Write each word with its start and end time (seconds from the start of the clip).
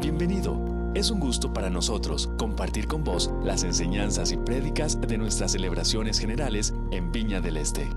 Bienvenido. 0.00 0.92
Es 0.94 1.10
un 1.10 1.18
gusto 1.18 1.52
para 1.52 1.70
nosotros 1.70 2.30
compartir 2.38 2.86
con 2.86 3.02
vos 3.02 3.32
las 3.42 3.64
enseñanzas 3.64 4.30
y 4.30 4.36
prédicas 4.36 5.00
de 5.00 5.18
nuestras 5.18 5.52
celebraciones 5.52 6.20
generales 6.20 6.72
en 6.92 7.10
Viña 7.10 7.40
del 7.40 7.56
Este. 7.56 7.88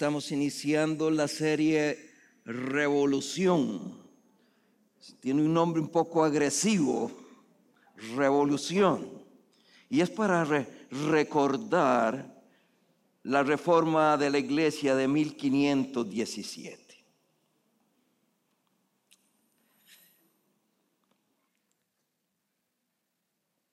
Estamos 0.00 0.32
iniciando 0.32 1.10
la 1.10 1.28
serie 1.28 2.10
Revolución. 2.46 4.00
Tiene 5.20 5.42
un 5.42 5.52
nombre 5.52 5.78
un 5.78 5.90
poco 5.90 6.24
agresivo, 6.24 7.12
Revolución. 8.16 9.06
Y 9.90 10.00
es 10.00 10.08
para 10.08 10.42
re- 10.44 10.66
recordar 10.90 12.42
la 13.24 13.42
reforma 13.42 14.16
de 14.16 14.30
la 14.30 14.38
iglesia 14.38 14.96
de 14.96 15.06
1517. 15.06 17.04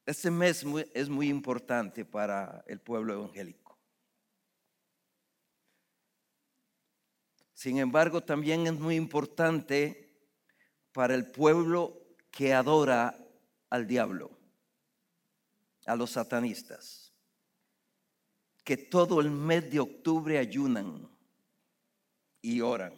Este 0.06 0.30
mes 0.30 0.66
es 0.94 1.08
muy 1.08 1.30
importante 1.30 2.04
para 2.04 2.66
el 2.68 2.82
pueblo 2.82 3.14
evangélico. 3.14 3.67
Sin 7.58 7.80
embargo, 7.80 8.22
también 8.22 8.68
es 8.68 8.74
muy 8.74 8.96
importante 8.96 10.16
para 10.92 11.16
el 11.16 11.32
pueblo 11.32 12.00
que 12.30 12.54
adora 12.54 13.18
al 13.72 13.88
diablo, 13.88 14.30
a 15.88 15.96
los 15.96 16.12
satanistas, 16.12 17.12
que 18.64 18.78
todo 18.78 19.20
el 19.22 19.32
mes 19.32 19.72
de 19.72 19.80
octubre 19.80 20.38
ayunan 20.38 21.10
y 22.44 22.62
oran. 22.62 22.94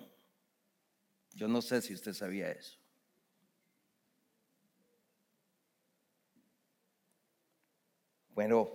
Yo 1.31 1.47
no 1.47 1.62
sé 1.62 1.81
si 1.81 1.94
usted 1.94 2.14
sabía 2.14 2.52
eso. 2.52 2.78
Bueno, 8.36 8.70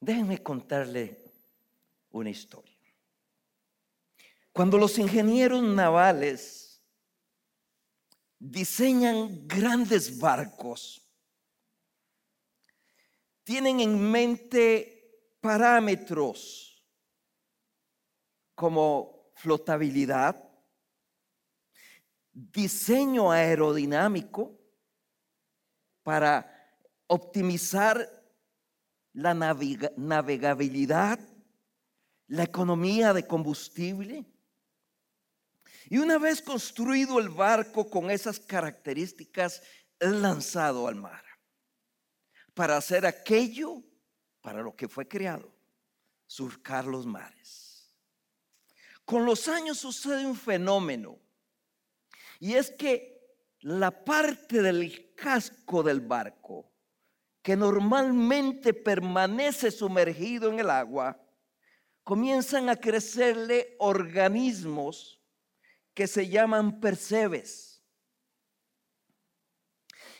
déjenme 0.00 0.42
contarle 0.42 1.22
una 2.12 2.30
historia. 2.30 2.79
Cuando 4.52 4.78
los 4.78 4.98
ingenieros 4.98 5.62
navales 5.62 6.82
diseñan 8.38 9.46
grandes 9.46 10.18
barcos, 10.18 11.06
tienen 13.44 13.80
en 13.80 14.10
mente 14.10 15.36
parámetros 15.40 16.84
como 18.54 19.30
flotabilidad, 19.34 20.42
diseño 22.32 23.30
aerodinámico 23.30 24.58
para 26.02 26.46
optimizar 27.06 28.08
la 29.12 29.34
navega- 29.34 29.92
navegabilidad, 29.96 31.18
la 32.28 32.44
economía 32.44 33.12
de 33.12 33.26
combustible. 33.26 34.24
Y 35.90 35.98
una 35.98 36.16
vez 36.16 36.40
construido 36.40 37.18
el 37.18 37.28
barco 37.28 37.90
con 37.90 38.10
esas 38.10 38.40
características, 38.40 39.62
es 39.98 40.10
lanzado 40.10 40.86
al 40.88 40.94
mar 40.94 41.22
para 42.54 42.78
hacer 42.78 43.04
aquello 43.04 43.82
para 44.40 44.62
lo 44.62 44.74
que 44.74 44.88
fue 44.88 45.06
creado, 45.06 45.52
surcar 46.26 46.86
los 46.86 47.04
mares. 47.04 47.92
Con 49.04 49.26
los 49.26 49.48
años 49.48 49.78
sucede 49.78 50.24
un 50.24 50.36
fenómeno 50.36 51.18
y 52.38 52.54
es 52.54 52.70
que 52.70 53.20
la 53.60 53.90
parte 53.90 54.62
del 54.62 55.14
casco 55.14 55.82
del 55.82 56.00
barco 56.00 56.70
que 57.42 57.56
normalmente 57.56 58.74
permanece 58.74 59.70
sumergido 59.70 60.50
en 60.50 60.60
el 60.60 60.70
agua, 60.70 61.20
comienzan 62.04 62.68
a 62.68 62.76
crecerle 62.76 63.76
organismos 63.78 65.19
que 65.94 66.06
se 66.06 66.28
llaman 66.28 66.80
percebes. 66.80 67.82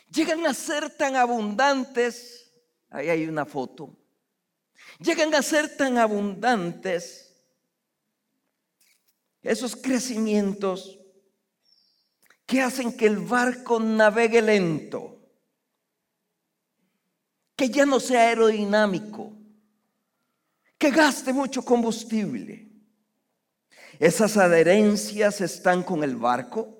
Llegan 0.09 0.45
a 0.45 0.53
ser 0.53 0.89
tan 0.89 1.15
abundantes, 1.15 2.51
ahí 2.89 3.09
hay 3.09 3.27
una 3.27 3.45
foto, 3.45 3.97
llegan 4.99 5.33
a 5.33 5.41
ser 5.41 5.77
tan 5.77 5.97
abundantes 5.97 7.31
esos 9.41 9.75
crecimientos 9.75 10.99
que 12.45 12.61
hacen 12.61 12.95
que 12.95 13.07
el 13.07 13.17
barco 13.17 13.79
navegue 13.79 14.41
lento, 14.41 15.17
que 17.55 17.69
ya 17.69 17.85
no 17.85 17.99
sea 17.99 18.27
aerodinámico, 18.27 19.31
que 20.77 20.91
gaste 20.91 21.31
mucho 21.31 21.63
combustible. 21.63 22.70
Esas 24.01 24.35
adherencias 24.35 25.41
están 25.41 25.83
con 25.83 26.03
el 26.03 26.15
barco, 26.15 26.75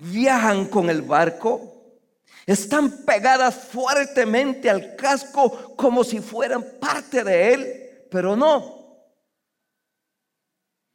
viajan 0.00 0.66
con 0.66 0.90
el 0.90 1.00
barco 1.00 1.96
Están 2.44 3.06
pegadas 3.06 3.54
fuertemente 3.54 4.68
al 4.68 4.96
casco 4.96 5.74
como 5.76 6.04
si 6.04 6.20
fueran 6.20 6.62
parte 6.78 7.24
de 7.24 7.54
él, 7.54 8.06
pero 8.10 8.36
no. 8.36 9.08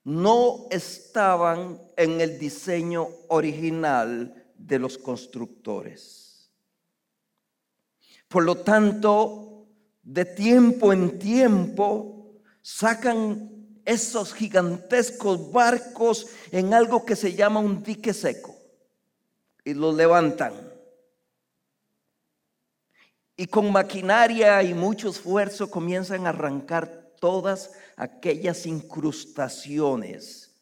No 0.04 0.68
estaban 0.70 1.82
en 1.98 2.22
el 2.22 2.38
diseño 2.38 3.08
original 3.30 4.52
de 4.56 4.78
los 4.78 4.96
constructores. 4.96 6.52
Por 8.28 8.44
lo 8.44 8.58
tanto, 8.58 9.70
de 10.04 10.26
tiempo 10.26 10.94
en 10.94 11.18
tiempo 11.18 12.42
sacan 12.62 13.56
esos 13.86 14.34
gigantescos 14.34 15.52
barcos 15.52 16.28
en 16.52 16.74
algo 16.74 17.06
que 17.06 17.16
se 17.16 17.34
llama 17.34 17.60
un 17.60 17.84
dique 17.84 18.14
seco 18.14 18.56
y 19.64 19.74
los 19.74 19.96
levantan. 19.96 20.54
Y 23.38 23.48
con 23.48 23.72
maquinaria 23.72 24.64
y 24.64 24.74
mucho 24.74 25.10
esfuerzo 25.10 25.70
comienzan 25.70 26.26
a 26.26 26.30
arrancar 26.30 27.12
todas 27.20 27.72
aquellas 27.98 28.66
incrustaciones 28.66 30.54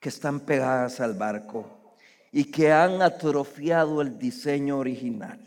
que 0.00 0.08
están 0.08 0.40
pegadas 0.40 1.00
al 1.00 1.14
barco 1.14 1.96
y 2.32 2.44
que 2.44 2.72
han 2.72 3.02
atrofiado 3.02 4.00
el 4.00 4.18
diseño 4.18 4.78
original. 4.78 5.40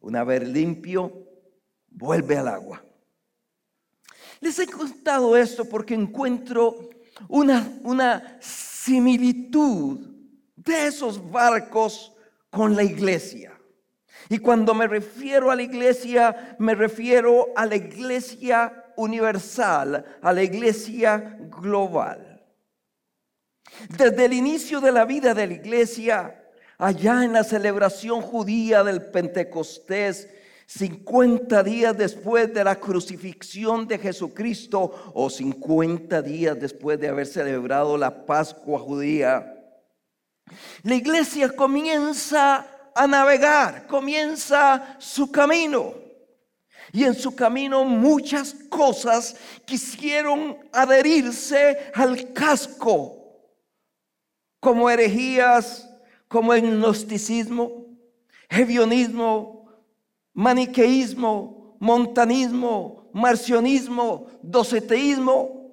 Una 0.00 0.24
vez 0.24 0.48
limpio, 0.48 1.12
vuelve 1.90 2.38
al 2.38 2.48
agua. 2.48 2.82
Les 4.40 4.58
he 4.58 4.66
contado 4.66 5.36
esto 5.36 5.64
porque 5.64 5.94
encuentro 5.94 6.90
una, 7.28 7.72
una 7.82 8.38
similitud 8.40 9.98
de 10.56 10.86
esos 10.86 11.30
barcos 11.30 12.12
con 12.50 12.76
la 12.76 12.82
iglesia. 12.82 13.52
Y 14.28 14.38
cuando 14.38 14.74
me 14.74 14.86
refiero 14.86 15.50
a 15.50 15.56
la 15.56 15.62
iglesia, 15.62 16.56
me 16.58 16.74
refiero 16.74 17.48
a 17.56 17.64
la 17.64 17.76
iglesia 17.76 18.84
universal, 18.96 20.04
a 20.20 20.32
la 20.32 20.42
iglesia 20.42 21.38
global. 21.60 22.44
Desde 23.88 24.24
el 24.24 24.32
inicio 24.32 24.80
de 24.80 24.92
la 24.92 25.04
vida 25.04 25.34
de 25.34 25.46
la 25.46 25.54
iglesia, 25.54 26.42
allá 26.78 27.24
en 27.24 27.32
la 27.32 27.44
celebración 27.44 28.20
judía 28.20 28.82
del 28.84 29.02
Pentecostés, 29.02 30.28
50 30.68 31.62
días 31.62 31.96
después 31.96 32.52
de 32.52 32.62
la 32.62 32.78
crucifixión 32.78 33.88
de 33.88 33.98
Jesucristo 33.98 35.12
o 35.14 35.30
50 35.30 36.20
días 36.20 36.60
después 36.60 37.00
de 37.00 37.08
haber 37.08 37.26
celebrado 37.26 37.96
la 37.96 38.26
Pascua 38.26 38.78
judía, 38.78 39.54
la 40.82 40.94
iglesia 40.94 41.48
comienza 41.48 42.66
a 42.94 43.06
navegar, 43.06 43.86
comienza 43.86 44.96
su 44.98 45.32
camino. 45.32 45.94
Y 46.92 47.04
en 47.04 47.14
su 47.14 47.34
camino 47.34 47.84
muchas 47.84 48.52
cosas 48.68 49.36
quisieron 49.64 50.58
adherirse 50.70 51.90
al 51.94 52.34
casco, 52.34 53.40
como 54.60 54.90
herejías, 54.90 55.88
como 56.28 56.52
el 56.52 56.62
gnosticismo, 56.62 57.86
hevionismo, 58.50 59.57
maniqueísmo, 60.38 61.76
montanismo, 61.80 63.10
marcionismo, 63.12 64.30
doceteísmo, 64.40 65.68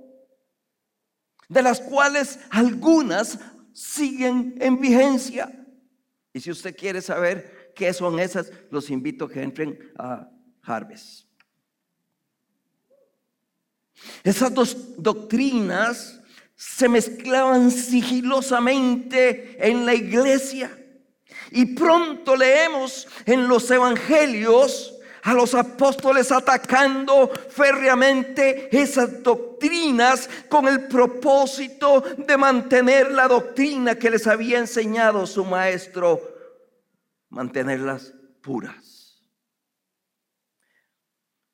de 1.48 1.62
las 1.62 1.80
cuales 1.80 2.40
algunas 2.50 3.38
siguen 3.74 4.56
en 4.60 4.82
vigencia. 4.82 5.52
Y 6.34 6.40
si 6.40 6.50
usted 6.50 6.76
quiere 6.76 7.04
saber 7.04 7.74
qué 7.76 7.94
son 7.94 8.20
esas, 8.20 8.52
los 8.72 8.90
invito 8.90 9.26
a 9.26 9.30
que 9.30 9.44
entren 9.44 9.78
a 10.00 10.32
Harvest. 10.64 11.28
Esas 14.24 14.52
dos 14.52 14.96
doctrinas 14.98 16.20
se 16.56 16.90
mezclaban 16.90 17.70
sigilosamente 17.70 19.70
en 19.70 19.86
la 19.86 19.94
iglesia 19.94 20.76
y 21.56 21.68
pronto 21.68 22.36
leemos 22.36 23.08
en 23.26 23.48
los 23.48 23.72
evangelios 23.72 24.94
a 25.24 25.34
los 25.34 25.56
apóstoles 25.56 26.30
atacando 26.32 27.30
férreamente 27.30 28.68
esas 28.78 29.24
doctrinas 29.24 30.30
con 30.50 30.68
el 30.68 30.88
propósito 30.88 32.02
de 32.02 32.38
mantener 32.38 33.10
la 33.12 33.30
doctrina 33.30 33.96
que 33.96 34.12
les 34.12 34.28
había 34.28 34.60
enseñado 34.60 35.26
su 35.26 35.46
maestro, 35.46 36.22
mantenerlas 37.30 38.14
puras. 38.42 39.24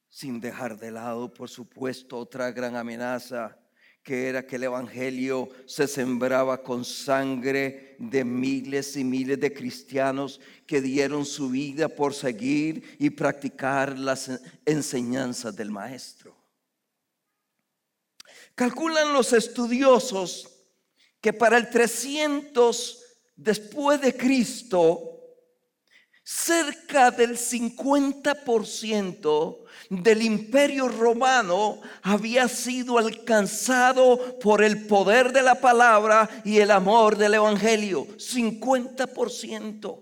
Sin 0.09 0.41
dejar 0.41 0.77
de 0.77 0.91
lado, 0.91 1.31
por 1.31 1.47
supuesto, 1.47 2.17
otra 2.17 2.51
gran 2.51 2.75
amenaza 2.75 3.60
que 4.03 4.27
era 4.27 4.45
que 4.45 4.55
el 4.55 4.63
Evangelio 4.63 5.49
se 5.65 5.87
sembraba 5.87 6.63
con 6.63 6.83
sangre 6.83 7.95
de 7.99 8.23
miles 8.23 8.97
y 8.97 9.03
miles 9.03 9.39
de 9.39 9.53
cristianos 9.53 10.41
que 10.65 10.81
dieron 10.81 11.25
su 11.25 11.49
vida 11.49 11.87
por 11.87 12.13
seguir 12.13 12.97
y 12.97 13.11
practicar 13.11 13.97
las 13.99 14.31
enseñanzas 14.65 15.55
del 15.55 15.69
Maestro. 15.69 16.35
Calculan 18.55 19.13
los 19.13 19.33
estudiosos 19.33 20.47
que 21.19 21.33
para 21.33 21.57
el 21.57 21.69
300 21.69 23.01
después 23.35 24.01
de 24.01 24.15
Cristo, 24.15 25.10
cerca 26.23 27.11
del 27.11 27.37
50% 27.37 29.57
del 29.89 30.21
imperio 30.21 30.87
romano 30.87 31.81
había 32.01 32.47
sido 32.47 32.97
alcanzado 32.97 34.39
por 34.39 34.63
el 34.63 34.87
poder 34.87 35.33
de 35.33 35.41
la 35.41 35.55
palabra 35.55 36.29
y 36.45 36.59
el 36.59 36.71
amor 36.71 37.17
del 37.17 37.33
evangelio. 37.33 38.07
50%. 38.17 39.99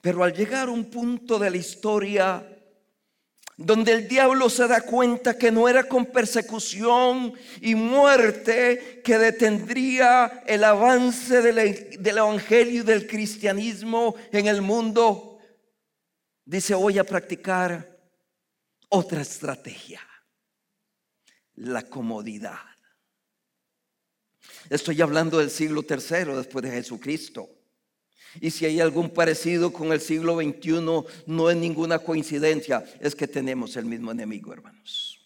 Pero 0.00 0.24
al 0.24 0.32
llegar 0.32 0.68
a 0.68 0.72
un 0.72 0.86
punto 0.86 1.38
de 1.38 1.50
la 1.50 1.56
historia 1.56 2.57
donde 3.58 3.90
el 3.90 4.06
diablo 4.06 4.48
se 4.48 4.68
da 4.68 4.82
cuenta 4.82 5.36
que 5.36 5.50
no 5.50 5.68
era 5.68 5.82
con 5.82 6.06
persecución 6.06 7.34
y 7.60 7.74
muerte 7.74 9.02
que 9.04 9.18
detendría 9.18 10.44
el 10.46 10.62
avance 10.62 11.42
del, 11.42 11.58
evangelio 11.58 12.82
y 12.82 12.84
del 12.84 13.08
cristianismo 13.08 14.14
en 14.30 14.46
el 14.46 14.62
mundo, 14.62 15.40
dice, 16.44 16.76
voy 16.76 16.98
a 16.98 17.04
practicar 17.04 17.98
otra 18.90 19.22
estrategia, 19.22 20.02
la 21.56 21.82
comodidad. 21.82 22.60
Estoy 24.70 25.02
hablando 25.02 25.38
del 25.38 25.50
siglo 25.50 25.82
tercero 25.82 26.36
después 26.36 26.62
de 26.64 26.70
Jesucristo. 26.70 27.57
Y 28.40 28.50
si 28.50 28.66
hay 28.66 28.80
algún 28.80 29.10
parecido 29.10 29.72
con 29.72 29.92
el 29.92 30.00
siglo 30.00 30.36
XXI, 30.36 31.04
no 31.26 31.50
es 31.50 31.56
ninguna 31.56 31.98
coincidencia, 31.98 32.84
es 33.00 33.14
que 33.14 33.26
tenemos 33.26 33.76
el 33.76 33.86
mismo 33.86 34.12
enemigo, 34.12 34.52
hermanos. 34.52 35.18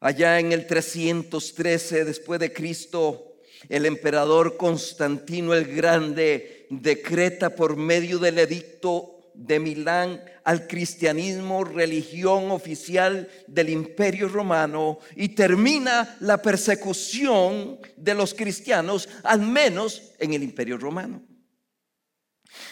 Allá 0.00 0.38
en 0.38 0.52
el 0.52 0.66
313 0.66 2.04
después 2.04 2.40
de 2.40 2.52
Cristo, 2.52 3.36
el 3.68 3.84
emperador 3.84 4.56
Constantino 4.56 5.52
el 5.52 5.66
Grande 5.66 6.66
decreta 6.70 7.54
por 7.54 7.76
medio 7.76 8.18
del 8.18 8.38
edicto 8.38 9.20
de 9.34 9.60
Milán 9.60 10.22
al 10.44 10.66
cristianismo, 10.66 11.64
religión 11.64 12.50
oficial 12.50 13.28
del 13.46 13.68
imperio 13.68 14.28
romano, 14.28 14.98
y 15.16 15.30
termina 15.30 16.16
la 16.20 16.40
persecución 16.40 17.78
de 17.96 18.14
los 18.14 18.34
cristianos, 18.34 19.08
al 19.22 19.40
menos 19.40 20.12
en 20.18 20.32
el 20.32 20.42
imperio 20.42 20.78
romano. 20.78 21.22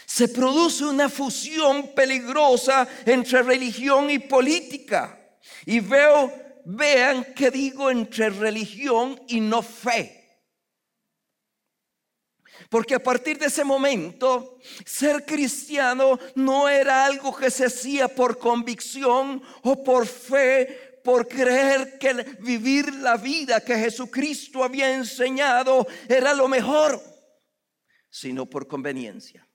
Se 0.07 0.29
produce 0.29 0.85
una 0.85 1.09
fusión 1.09 1.95
peligrosa 1.95 2.89
entre 3.07 3.43
religión 3.43 4.11
y 4.11 4.19
política. 4.19 5.19
Y 5.67 5.81
veo, 5.81 6.33
vean 6.65 7.35
que 7.35 7.51
digo 7.51 7.91
entre 7.91 8.31
religión 8.31 9.21
y 9.29 9.41
no 9.41 9.63
fe. 9.63 10.19
Porque 12.69 12.95
a 12.95 13.03
partir 13.03 13.39
de 13.39 13.47
ese 13.47 13.65
momento, 13.65 14.59
ser 14.85 15.25
cristiano 15.25 16.19
no 16.35 16.69
era 16.69 17.07
algo 17.07 17.35
que 17.35 17.51
se 17.51 17.67
hacía 17.67 18.09
por 18.09 18.39
convicción 18.39 19.43
o 19.63 19.83
por 19.83 20.07
fe, 20.07 21.01
por 21.03 21.27
creer 21.27 21.99
que 21.99 22.13
vivir 22.41 22.93
la 22.95 23.17
vida 23.17 23.65
que 23.65 23.75
Jesucristo 23.77 24.63
había 24.63 24.95
enseñado 24.95 25.87
era 26.09 26.35
lo 26.35 26.47
mejor, 26.49 27.03
sino 28.11 28.45
por 28.45 28.69
conveniencia. 28.69 29.48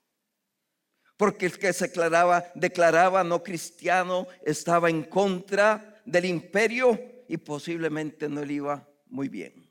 Porque 1.16 1.46
el 1.46 1.58
que 1.58 1.72
se 1.72 1.86
declaraba, 1.86 2.44
declaraba 2.54 3.22
no 3.22 3.42
cristiano 3.42 4.26
estaba 4.44 4.90
en 4.90 5.04
contra 5.04 6.02
del 6.04 6.24
imperio 6.24 7.00
y 7.28 7.36
posiblemente 7.36 8.28
no 8.28 8.44
le 8.44 8.54
iba 8.54 8.88
muy 9.06 9.28
bien. 9.28 9.64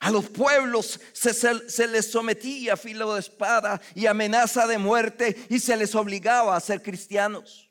A 0.00 0.10
los 0.10 0.28
pueblos 0.28 1.00
se, 1.12 1.88
les 1.88 2.10
sometía 2.10 2.76
filo 2.76 3.14
de 3.14 3.20
espada 3.20 3.80
y 3.94 4.06
amenaza 4.06 4.66
de 4.66 4.78
muerte 4.78 5.36
y 5.48 5.58
se 5.58 5.76
les 5.76 5.94
obligaba 5.94 6.56
a 6.56 6.60
ser 6.60 6.82
cristianos. 6.82 7.70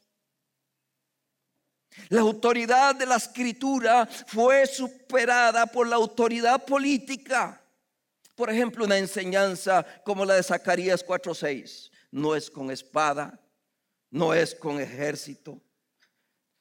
La 2.10 2.22
autoridad 2.22 2.96
de 2.96 3.06
la 3.06 3.16
escritura 3.16 4.08
fue 4.28 4.68
superada 4.68 5.66
por 5.66 5.88
la 5.88 5.96
autoridad 5.96 6.64
política. 6.66 7.62
Por 8.38 8.52
ejemplo, 8.52 8.86
una 8.86 9.00
enseñanza 9.00 9.84
como 10.06 10.24
la 10.24 10.36
de 10.36 10.44
Zacarías 10.44 11.04
4:6. 11.04 11.90
No 12.12 12.36
es 12.36 12.52
con 12.52 12.70
espada, 12.70 13.42
no 14.12 14.32
es 14.32 14.54
con 14.54 14.80
ejército, 14.80 15.60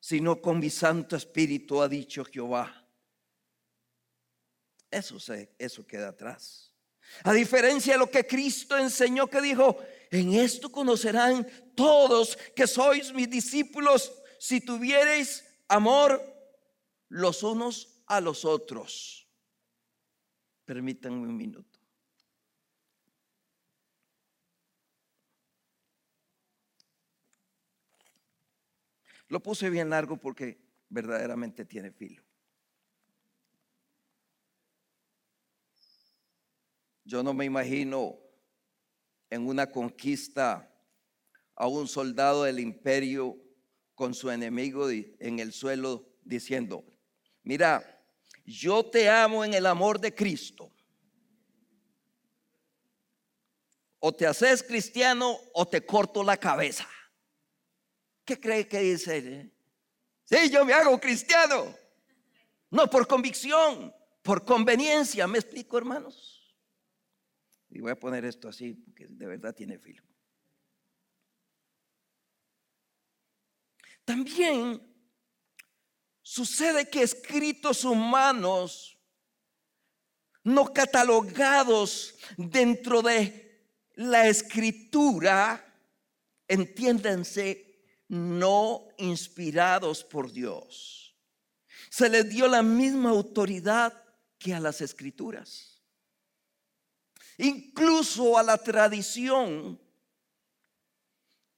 sino 0.00 0.40
con 0.40 0.58
mi 0.58 0.70
Santo 0.70 1.16
Espíritu, 1.16 1.82
ha 1.82 1.86
dicho 1.86 2.24
Jehová. 2.24 2.82
Eso, 4.90 5.20
se, 5.20 5.54
eso 5.58 5.86
queda 5.86 6.08
atrás. 6.08 6.72
A 7.24 7.34
diferencia 7.34 7.92
de 7.92 7.98
lo 7.98 8.10
que 8.10 8.26
Cristo 8.26 8.78
enseñó, 8.78 9.26
que 9.26 9.42
dijo, 9.42 9.76
en 10.10 10.32
esto 10.32 10.72
conocerán 10.72 11.46
todos 11.74 12.38
que 12.56 12.66
sois 12.66 13.12
mis 13.12 13.28
discípulos 13.28 14.10
si 14.38 14.62
tuviereis 14.62 15.44
amor 15.68 16.22
los 17.10 17.42
unos 17.42 18.00
a 18.06 18.22
los 18.22 18.46
otros. 18.46 19.25
Permítanme 20.66 21.20
un 21.20 21.36
minuto. 21.36 21.78
Lo 29.28 29.40
puse 29.40 29.70
bien 29.70 29.90
largo 29.90 30.16
porque 30.16 30.58
verdaderamente 30.88 31.64
tiene 31.64 31.92
filo. 31.92 32.22
Yo 37.04 37.22
no 37.22 37.32
me 37.32 37.44
imagino 37.44 38.18
en 39.30 39.46
una 39.46 39.70
conquista 39.70 40.72
a 41.54 41.68
un 41.68 41.86
soldado 41.86 42.42
del 42.42 42.58
imperio 42.58 43.36
con 43.94 44.14
su 44.14 44.30
enemigo 44.30 44.90
en 44.90 45.38
el 45.38 45.52
suelo 45.52 46.08
diciendo, 46.24 46.84
mira, 47.42 47.95
yo 48.46 48.88
te 48.88 49.10
amo 49.10 49.44
en 49.44 49.54
el 49.54 49.66
amor 49.66 50.00
de 50.00 50.14
Cristo. 50.14 50.72
O 53.98 54.14
te 54.14 54.26
haces 54.26 54.62
cristiano 54.62 55.36
o 55.52 55.66
te 55.66 55.84
corto 55.84 56.22
la 56.22 56.36
cabeza. 56.36 56.88
¿Qué 58.24 58.38
cree 58.38 58.68
que 58.68 58.78
dice 58.80 59.16
él? 59.16 59.52
Sí, 60.24 60.50
yo 60.50 60.64
me 60.64 60.72
hago 60.72 60.98
cristiano. 61.00 61.74
No 62.70 62.88
por 62.88 63.06
convicción, 63.06 63.92
por 64.22 64.44
conveniencia. 64.44 65.26
¿Me 65.26 65.38
explico, 65.38 65.78
hermanos? 65.78 66.56
Y 67.70 67.80
voy 67.80 67.90
a 67.90 67.98
poner 67.98 68.24
esto 68.24 68.48
así 68.48 68.74
porque 68.74 69.06
de 69.08 69.26
verdad 69.26 69.54
tiene 69.54 69.78
filo. 69.78 70.04
También 74.04 74.95
sucede 76.26 76.90
que 76.90 77.04
escritos 77.04 77.84
humanos 77.84 78.98
no 80.42 80.72
catalogados 80.72 82.16
dentro 82.36 83.00
de 83.00 83.64
la 83.94 84.26
escritura, 84.26 85.64
entiéndanse, 86.48 87.80
no 88.08 88.88
inspirados 88.98 90.02
por 90.02 90.32
Dios. 90.32 91.16
Se 91.90 92.08
les 92.08 92.28
dio 92.28 92.48
la 92.48 92.64
misma 92.64 93.10
autoridad 93.10 93.92
que 94.36 94.52
a 94.52 94.58
las 94.58 94.80
escrituras. 94.80 95.80
Incluso 97.38 98.36
a 98.36 98.42
la 98.42 98.58
tradición 98.58 99.80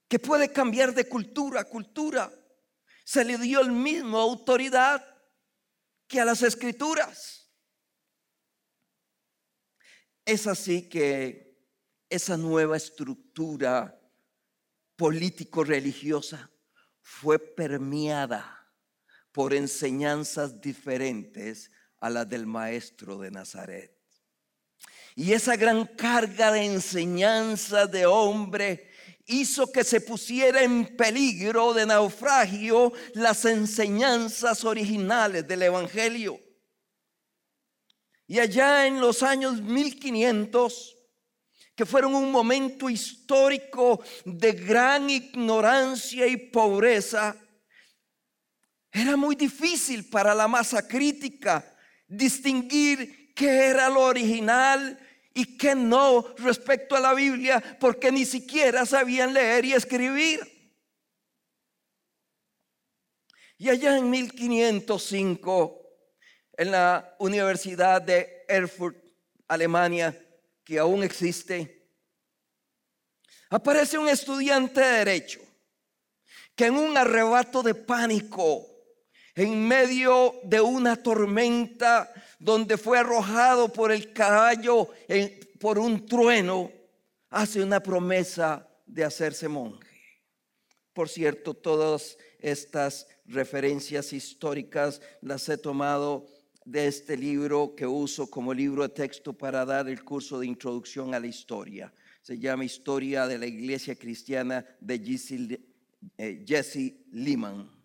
que 0.07 0.19
puede 0.19 0.51
cambiar 0.51 0.93
de 0.93 1.09
cultura 1.09 1.61
a 1.61 1.65
cultura, 1.65 2.31
se 3.09 3.25
le 3.25 3.39
dio 3.39 3.61
el 3.61 3.71
mismo 3.71 4.19
autoridad 4.19 5.03
que 6.07 6.19
a 6.19 6.25
las 6.25 6.43
escrituras. 6.43 7.49
Es 10.23 10.45
así 10.45 10.87
que 10.87 11.57
esa 12.07 12.37
nueva 12.37 12.77
estructura 12.77 13.99
político-religiosa 14.95 16.51
fue 17.01 17.39
permeada 17.39 18.71
por 19.31 19.55
enseñanzas 19.55 20.61
diferentes 20.61 21.71
a 21.97 22.11
las 22.11 22.29
del 22.29 22.45
maestro 22.45 23.17
de 23.17 23.31
Nazaret. 23.31 23.99
Y 25.15 25.33
esa 25.33 25.55
gran 25.55 25.87
carga 25.87 26.51
de 26.51 26.63
enseñanza 26.63 27.87
de 27.87 28.05
hombre 28.05 28.88
hizo 29.29 29.71
que 29.71 29.83
se 29.83 30.01
pusiera 30.01 30.63
en 30.63 30.97
peligro 30.97 31.73
de 31.73 31.85
naufragio 31.85 32.91
las 33.13 33.45
enseñanzas 33.45 34.65
originales 34.65 35.47
del 35.47 35.63
Evangelio. 35.63 36.39
Y 38.27 38.39
allá 38.39 38.87
en 38.87 38.99
los 38.99 39.23
años 39.23 39.61
1500, 39.61 40.97
que 41.75 41.85
fueron 41.85 42.15
un 42.15 42.31
momento 42.31 42.89
histórico 42.89 44.03
de 44.25 44.51
gran 44.51 45.09
ignorancia 45.09 46.27
y 46.27 46.37
pobreza, 46.37 47.35
era 48.91 49.15
muy 49.15 49.35
difícil 49.35 50.09
para 50.09 50.33
la 50.33 50.47
masa 50.47 50.87
crítica 50.87 51.75
distinguir 52.07 53.33
qué 53.35 53.67
era 53.67 53.89
lo 53.89 54.01
original 54.01 54.99
y 55.39 55.57
qué 55.57 55.73
no 55.73 56.35
respecto 56.37 56.97
a 56.97 56.99
la 56.99 57.13
Biblia, 57.13 57.63
porque 57.79 58.11
ni 58.11 58.25
siquiera 58.25 58.85
sabían 58.85 59.33
leer 59.33 59.63
y 59.63 59.73
escribir. 59.73 60.39
Y 63.57 63.69
allá 63.69 63.97
en 63.97 64.09
1505, 64.09 65.81
en 66.57 66.71
la 66.71 67.15
Universidad 67.19 68.01
de 68.01 68.43
Erfurt, 68.49 68.97
Alemania, 69.47 70.13
que 70.65 70.77
aún 70.77 71.03
existe, 71.03 71.87
aparece 73.49 73.97
un 73.97 74.09
estudiante 74.09 74.81
de 74.81 74.97
derecho 75.05 75.39
que 76.53 76.65
en 76.65 76.75
un 76.75 76.97
arrebato 76.97 77.63
de 77.63 77.75
pánico, 77.75 78.68
en 79.39 79.65
medio 79.65 80.35
de 80.43 80.59
una 80.59 80.97
tormenta 80.97 82.11
donde 82.39 82.77
fue 82.77 82.99
arrojado 82.99 83.71
por 83.71 83.89
el 83.89 84.11
caballo 84.11 84.89
por 85.61 85.79
un 85.79 86.05
trueno, 86.05 86.69
hace 87.29 87.63
una 87.63 87.81
promesa 87.81 88.67
de 88.85 89.05
hacerse 89.05 89.47
monje. 89.47 89.87
Por 90.91 91.07
cierto, 91.07 91.53
todas 91.53 92.17
estas 92.39 93.07
referencias 93.25 94.11
históricas 94.11 95.01
las 95.21 95.47
he 95.47 95.57
tomado 95.57 96.27
de 96.65 96.87
este 96.87 97.15
libro 97.15 97.75
que 97.77 97.87
uso 97.87 98.29
como 98.29 98.53
libro 98.53 98.83
de 98.83 98.89
texto 98.89 99.31
para 99.31 99.63
dar 99.63 99.87
el 99.87 100.03
curso 100.03 100.37
de 100.39 100.47
introducción 100.47 101.13
a 101.13 101.19
la 101.19 101.27
historia. 101.27 101.93
Se 102.21 102.37
llama 102.37 102.65
Historia 102.65 103.25
de 103.25 103.37
la 103.37 103.47
Iglesia 103.47 103.95
Cristiana 103.95 104.65
de 104.81 104.99
Jesse, 104.99 106.75
eh, 106.77 107.05
Lehman, 107.13 107.78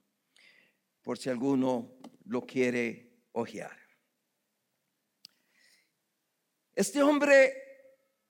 por 1.04 1.18
si 1.18 1.28
alguno 1.28 1.92
lo 2.25 2.44
quiere 2.44 3.12
hojear. 3.32 3.78
Este 6.75 7.02
hombre 7.02 7.52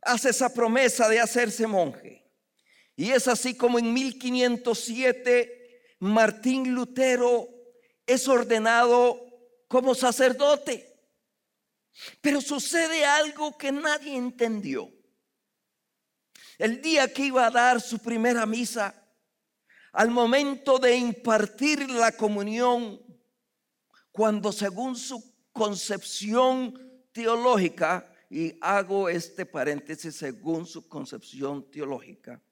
hace 0.02 0.31
esa 0.31 0.52
promesa 0.52 1.09
de 1.09 1.21
hacerse 1.21 1.66
monje. 1.66 2.28
Y 2.97 3.11
es 3.11 3.26
así 3.28 3.57
como 3.57 3.78
en 3.78 3.93
1507 3.93 5.97
Martín 6.00 6.75
Lutero 6.75 7.49
es 8.07 8.28
ordenado 8.28 9.25
como 9.69 9.95
sacerdote. 9.95 10.93
Pero 12.21 12.40
sucede 12.40 13.07
algo 13.07 13.57
que 13.57 13.73
nadie 13.73 14.16
entendió. 14.16 14.93
El 16.59 16.83
día 16.83 17.12
que 17.12 17.26
iba 17.26 17.47
a 17.47 17.50
dar 17.50 17.81
su 17.81 17.99
primera 17.99 18.47
misa, 18.47 19.03
al 19.94 20.10
momento 20.10 20.80
de 20.80 20.96
impartir 20.96 21.88
la 21.88 22.10
comunión, 22.10 23.00
cuando 24.10 24.50
según 24.50 24.96
su 24.96 25.22
concepción 25.52 26.76
teológica, 27.12 28.10
y 28.28 28.58
hago 28.60 29.08
este 29.08 29.46
paréntesis 29.46 30.16
según 30.16 30.66
su 30.66 30.88
concepción 30.88 31.70
teológica, 31.70 32.42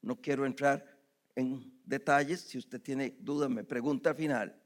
no 0.00 0.18
quiero 0.18 0.46
entrar 0.46 0.82
en 1.36 1.78
detalles, 1.84 2.40
si 2.40 2.56
usted 2.56 2.80
tiene 2.80 3.14
duda 3.20 3.50
me 3.50 3.64
pregunta 3.64 4.10
al 4.10 4.16
final, 4.16 4.62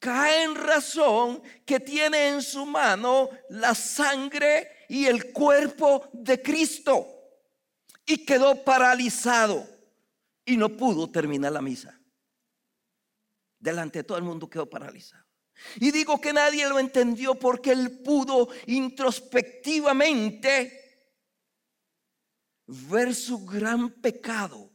cae 0.00 0.42
en 0.42 0.56
razón 0.56 1.40
que 1.64 1.78
tiene 1.78 2.30
en 2.30 2.42
su 2.42 2.66
mano 2.66 3.30
la 3.50 3.76
sangre 3.76 4.70
y 4.88 5.06
el 5.06 5.32
cuerpo 5.32 6.08
de 6.12 6.42
Cristo 6.42 7.06
y 8.04 8.24
quedó 8.24 8.64
paralizado 8.64 9.73
y 10.44 10.56
no 10.56 10.76
pudo 10.76 11.10
terminar 11.10 11.52
la 11.52 11.62
misa. 11.62 12.00
Delante 13.58 14.00
de 14.00 14.04
todo 14.04 14.18
el 14.18 14.24
mundo 14.24 14.48
quedó 14.48 14.68
paralizado. 14.68 15.24
Y 15.76 15.90
digo 15.90 16.20
que 16.20 16.32
nadie 16.32 16.68
lo 16.68 16.78
entendió 16.78 17.34
porque 17.36 17.72
él 17.72 18.02
pudo 18.02 18.48
introspectivamente 18.66 20.80
ver 22.66 23.14
su 23.14 23.44
gran 23.44 23.90
pecado 23.90 24.72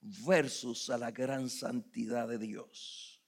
versus 0.00 0.90
a 0.90 0.98
la 0.98 1.10
gran 1.10 1.50
santidad 1.50 2.28
de 2.28 2.38
Dios. 2.38 3.20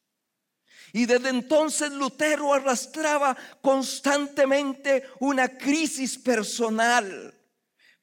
Y 0.92 1.06
desde 1.06 1.30
entonces 1.30 1.90
Lutero 1.92 2.54
arrastraba 2.54 3.36
constantemente 3.60 5.02
una 5.20 5.58
crisis 5.58 6.16
personal 6.16 7.34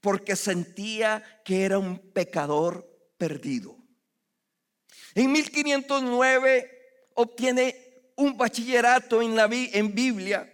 porque 0.02 0.36
sentía 0.36 1.42
que 1.44 1.64
era 1.64 1.80
un 1.80 2.12
pecador 2.12 2.95
perdido. 3.18 3.78
En 5.14 5.32
1509 5.32 6.72
obtiene 7.16 8.12
un 8.18 8.38
bachillerato 8.38 9.22
en, 9.22 9.36
la, 9.36 9.50
en 9.52 9.94
Biblia 9.94 10.52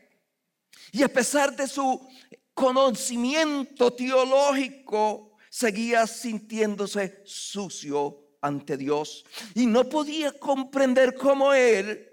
y 0.91 1.03
a 1.03 1.07
pesar 1.07 1.55
de 1.55 1.67
su 1.67 2.07
conocimiento 2.53 3.93
teológico, 3.93 5.37
seguía 5.49 6.05
sintiéndose 6.07 7.21
sucio 7.25 8.35
ante 8.41 8.77
Dios 8.77 9.25
y 9.55 9.65
no 9.65 9.87
podía 9.87 10.31
comprender 10.33 11.15
cómo 11.15 11.53
él, 11.53 12.07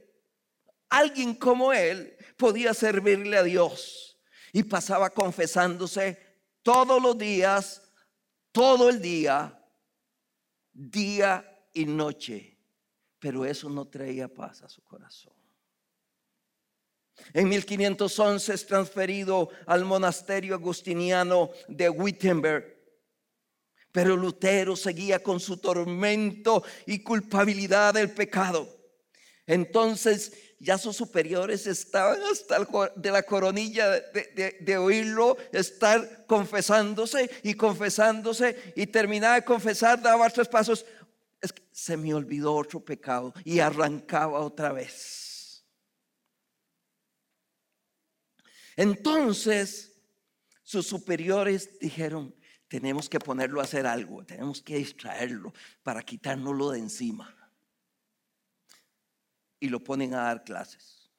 alguien 0.89 1.35
como 1.35 1.73
él, 1.73 2.17
podía 2.37 2.73
servirle 2.73 3.37
a 3.37 3.43
Dios. 3.43 4.19
Y 4.53 4.63
pasaba 4.63 5.11
confesándose 5.11 6.19
todos 6.63 7.03
los 7.03 7.19
días, 7.19 7.83
todo 8.53 8.89
el 8.89 9.01
día, 9.01 9.58
día 10.79 11.45
y 11.75 11.85
noche. 11.85 12.57
Pero 13.19 13.45
eso 13.45 13.69
no 13.69 13.87
traía 13.87 14.29
paz 14.29 14.63
a 14.63 14.69
su 14.69 14.83
corazón. 14.83 15.33
En 17.33 17.49
1511 17.49 18.55
es 18.55 18.67
transferido 18.67 19.51
al 19.67 19.85
monasterio 19.85 20.55
agustiniano 20.55 21.51
de 21.67 21.91
Wittenberg. 21.91 22.79
Pero 23.91 24.17
Lutero 24.17 24.77
seguía 24.77 25.21
con 25.21 25.41
su 25.41 25.57
tormento 25.57 26.63
y 26.87 27.01
culpabilidad 27.01 27.95
del 27.95 28.11
pecado. 28.13 28.69
Entonces 29.47 30.48
ya 30.61 30.77
sus 30.77 30.97
superiores 30.97 31.67
estaban 31.67 32.21
hasta 32.23 32.59
de 32.97 33.11
la 33.11 33.23
coronilla 33.23 33.91
de, 33.91 34.79
oírlo, 34.79 35.37
estar 35.53 36.27
confesándose 36.27 37.31
y 37.43 37.55
confesándose 37.55 38.73
y 38.75 38.87
terminaba 38.87 39.37
de 39.37 39.45
confesar, 39.45 40.03
daba 40.03 40.29
tres 40.31 40.49
pasos. 40.49 40.85
Se 41.71 41.97
me 41.97 42.13
olvidó 42.13 42.55
otro 42.55 42.81
pecado 42.81 43.33
y 43.45 43.61
arrancaba 43.61 44.41
otra 44.41 44.73
vez. 44.73 45.65
Entonces 48.77 49.93
sus 50.65 50.87
superiores 50.87 51.79
dijeron, 51.79 52.35
tenemos 52.67 53.09
que 53.09 53.19
ponerlo 53.19 53.61
a 53.61 53.65
hacer 53.65 53.87
algo, 53.87 54.25
tenemos 54.25 54.61
que 54.61 54.77
distraerlo 54.77 55.55
para 55.83 56.03
quitárnoslo 56.03 56.71
de 56.73 56.81
encima. 56.81 57.38
Y 59.61 59.69
lo 59.69 59.83
ponen 59.83 60.15
a 60.15 60.25
dar 60.25 60.45
clases. 60.45 61.11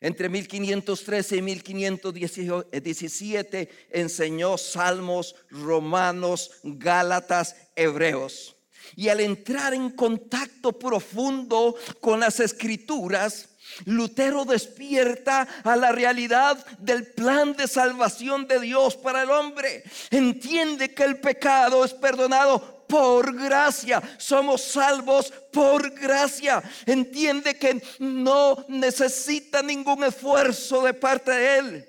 Entre 0.00 0.28
1513 0.28 1.36
y 1.36 1.42
1517 1.42 3.88
enseñó 3.90 4.58
salmos, 4.58 5.34
romanos, 5.50 6.50
gálatas, 6.62 7.56
hebreos. 7.74 8.56
Y 8.94 9.08
al 9.08 9.20
entrar 9.20 9.72
en 9.74 9.90
contacto 9.90 10.78
profundo 10.78 11.74
con 12.00 12.20
las 12.20 12.38
escrituras, 12.40 13.48
Lutero 13.84 14.44
despierta 14.44 15.48
a 15.64 15.76
la 15.76 15.92
realidad 15.92 16.64
del 16.78 17.06
plan 17.06 17.56
de 17.56 17.66
salvación 17.66 18.46
de 18.46 18.60
Dios 18.60 18.96
para 18.96 19.22
el 19.22 19.30
hombre. 19.30 19.82
Entiende 20.10 20.94
que 20.94 21.04
el 21.04 21.20
pecado 21.20 21.84
es 21.84 21.94
perdonado 21.94 22.75
por 22.88 23.34
gracia. 23.34 24.02
Somos 24.18 24.62
salvos 24.62 25.32
por 25.52 25.90
gracia. 25.90 26.62
Entiende 26.86 27.58
que 27.58 27.82
no 27.98 28.64
necesita 28.68 29.62
ningún 29.62 30.04
esfuerzo 30.04 30.84
de 30.84 30.94
parte 30.94 31.30
de 31.30 31.58
Él. 31.58 31.88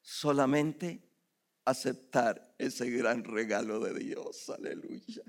Solamente 0.00 1.02
aceptar 1.64 2.54
ese 2.58 2.90
gran 2.90 3.24
regalo 3.24 3.80
de 3.80 3.98
Dios. 3.98 4.48
Aleluya. 4.50 5.22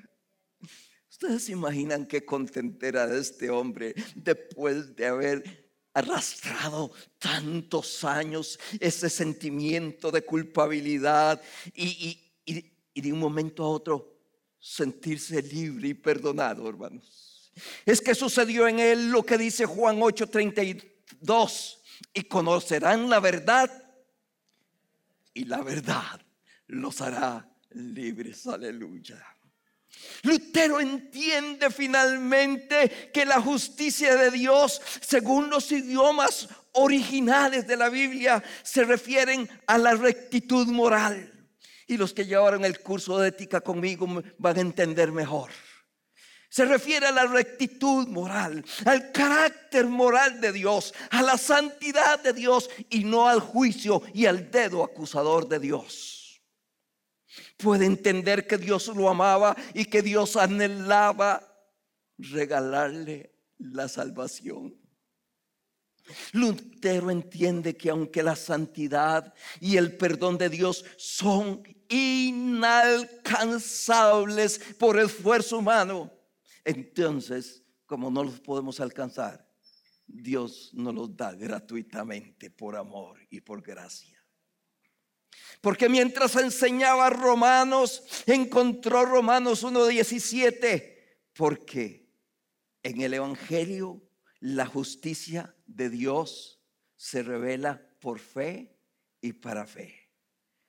Ustedes 1.10 1.50
imaginan 1.50 2.06
qué 2.06 2.26
contentera 2.26 3.06
de 3.06 3.20
este 3.20 3.50
hombre 3.50 3.94
después 4.16 4.96
de 4.96 5.06
haber 5.06 5.70
arrastrado 5.94 6.92
tantos 7.18 8.04
años 8.04 8.60
ese 8.80 9.10
sentimiento 9.10 10.12
de 10.12 10.22
culpabilidad 10.24 11.42
y, 11.74 12.18
de 12.96 13.14
un 13.14 13.20
momento 13.20 13.64
a 13.64 13.70
otro 13.70 14.19
sentirse 14.60 15.42
libre 15.42 15.90
y 15.90 15.94
perdonado, 15.94 16.68
hermanos. 16.68 17.52
Es 17.86 18.02
que 18.02 18.16
sucedió 18.16 18.68
en 18.68 18.80
él 18.80 19.10
lo 19.10 19.24
que 19.24 19.38
dice 19.38 19.66
Juan 19.66 20.00
8:32, 20.00 21.78
y 22.14 22.24
conocerán 22.24 23.10
la 23.10 23.20
verdad 23.20 23.72
y 25.34 25.46
la 25.46 25.62
verdad 25.62 26.22
los 26.68 27.02
hará 27.02 27.50
libres. 27.72 28.48
Aleluya. 28.48 29.24
Lutero 30.24 30.80
entiende 30.80 31.70
finalmente 31.70 33.12
que 33.14 33.26
la 33.26 33.42
justicia 33.42 34.16
de 34.16 34.32
Dios, 34.32 34.82
según 35.02 35.50
los 35.50 35.72
idiomas 35.72 36.48
originales 36.74 37.68
de 37.68 37.78
la 37.78 37.90
Biblia, 37.90 38.44
se 38.64 38.84
refieren 38.84 39.50
a 39.66 39.78
la 39.78 39.96
rectitud 39.96 40.68
moral. 40.68 41.39
Y 41.90 41.98
los 41.98 42.14
que 42.14 42.26
llevaron 42.26 42.64
el 42.64 42.80
curso 42.80 43.20
de 43.20 43.28
ética 43.28 43.60
conmigo 43.60 44.08
van 44.38 44.58
a 44.58 44.62
entender 44.62 45.12
mejor. 45.12 45.50
Se 46.50 46.64
refiere 46.64 47.08
a 47.08 47.12
la 47.12 47.26
rectitud 47.26 48.08
moral, 48.08 48.64
al 48.86 49.12
carácter 49.12 49.86
moral 49.88 50.40
de 50.40 50.54
Dios, 50.54 50.94
a 51.12 51.22
la 51.22 51.38
santidad 51.38 52.24
de 52.24 52.32
Dios 52.32 52.70
y 52.90 53.04
no 53.04 53.28
al 53.28 53.42
juicio 53.42 54.02
y 54.14 54.26
al 54.26 54.50
dedo 54.50 54.86
acusador 54.86 55.50
de 55.50 55.60
Dios 55.60 56.20
puede 57.60 57.86
entender 57.86 58.48
que 58.48 58.58
Dios 58.58 58.88
lo 58.88 59.10
amaba 59.10 59.56
y 59.74 59.86
que 59.86 60.02
Dios 60.02 60.38
anhelaba 60.38 61.46
regalarle 62.18 63.36
la 63.58 63.90
salvación. 63.90 64.79
Lutero 66.34 67.12
entiende 67.12 67.78
que 67.78 67.90
aunque 67.90 68.24
la 68.24 68.36
santidad 68.36 69.34
y 69.60 69.78
el 69.78 69.96
perdón 69.98 70.38
de 70.38 70.50
Dios 70.50 70.84
son 70.98 71.64
inalcanzables 71.90 74.60
por 74.78 75.00
esfuerzo 75.00 75.60
humano, 75.60 76.12
entonces, 76.64 77.64
como 77.86 78.12
no 78.12 78.24
los 78.24 78.40
podemos 78.40 78.80
alcanzar, 78.80 79.48
Dios 80.06 80.72
nos 80.74 80.94
los 80.94 81.16
da 81.16 81.34
gratuitamente 81.34 82.50
por 82.50 82.76
amor 82.76 83.20
y 83.30 83.42
por 83.42 83.62
gracia. 83.62 84.18
Porque 85.62 85.90
mientras 85.90 86.36
enseñaba 86.36 87.10
Romanos, 87.10 88.04
encontró 88.26 89.06
Romanos 89.06 89.64
1.17. 89.64 90.96
Porque 91.34 92.10
en 92.82 93.02
el 93.02 93.14
Evangelio 93.14 94.02
la 94.40 94.66
justicia 94.66 95.54
de 95.70 95.90
Dios 95.90 96.60
se 96.96 97.24
revela 97.24 97.82
por 98.00 98.20
fe 98.20 98.78
y 99.22 99.34
para 99.34 99.66
fe. 99.66 100.10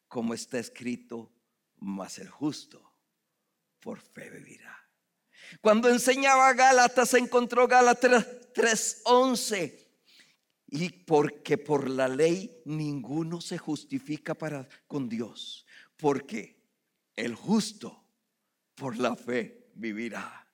Como 0.09 0.35
está 0.35 0.59
escrito, 0.59 1.33
mas 1.77 2.19
el 2.19 2.29
justo 2.29 2.95
por 3.81 4.01
fe 4.01 4.31
vivirá. 4.31 4.77
Cuando 5.61 5.89
enseñaba 5.89 6.53
Gálatas, 6.53 7.15
encontró 7.15 7.67
Gálatas 7.67 8.27
3.11 8.53 9.89
y 10.67 10.91
porque 10.91 11.59
por 11.59 11.89
la 11.89 12.07
ley 12.07 12.63
ninguno 12.65 13.41
se 13.41 13.59
justifica 13.59 14.35
para 14.35 14.69
con 14.87 15.09
Dios, 15.09 15.67
porque 15.97 16.63
el 17.17 17.35
justo 17.35 18.05
por 18.75 18.97
la 18.99 19.17
fe 19.17 19.71
vivirá. 19.75 20.47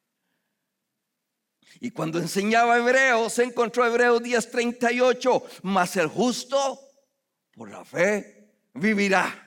Y 1.80 1.90
cuando 1.90 2.18
enseñaba 2.18 2.78
Hebreos, 2.78 3.34
se 3.34 3.44
encontró 3.44 3.84
Hebreos 3.84 4.22
10:38, 4.22 5.42
mas 5.62 5.96
el 5.96 6.08
justo 6.08 6.80
por 7.52 7.70
la 7.70 7.84
fe 7.84 8.50
vivirá. 8.74 9.42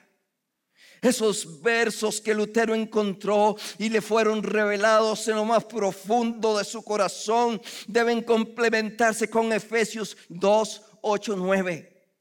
Esos 1.02 1.62
versos 1.62 2.20
que 2.20 2.34
Lutero 2.34 2.76
encontró 2.76 3.56
y 3.78 3.90
le 3.90 4.02
fueron 4.02 4.44
revelados 4.44 5.28
en 5.30 5.36
lo 5.36 5.46
más 5.46 5.64
profundo 5.64 6.58
de 6.58 6.66
su 6.66 6.84
corazón 6.84 7.62
deben 7.88 8.22
complementarse 8.22 9.30
con 9.30 9.54
Efesios 9.54 10.18
2, 10.28 10.82
8, 11.02 11.36
9. 11.38 12.12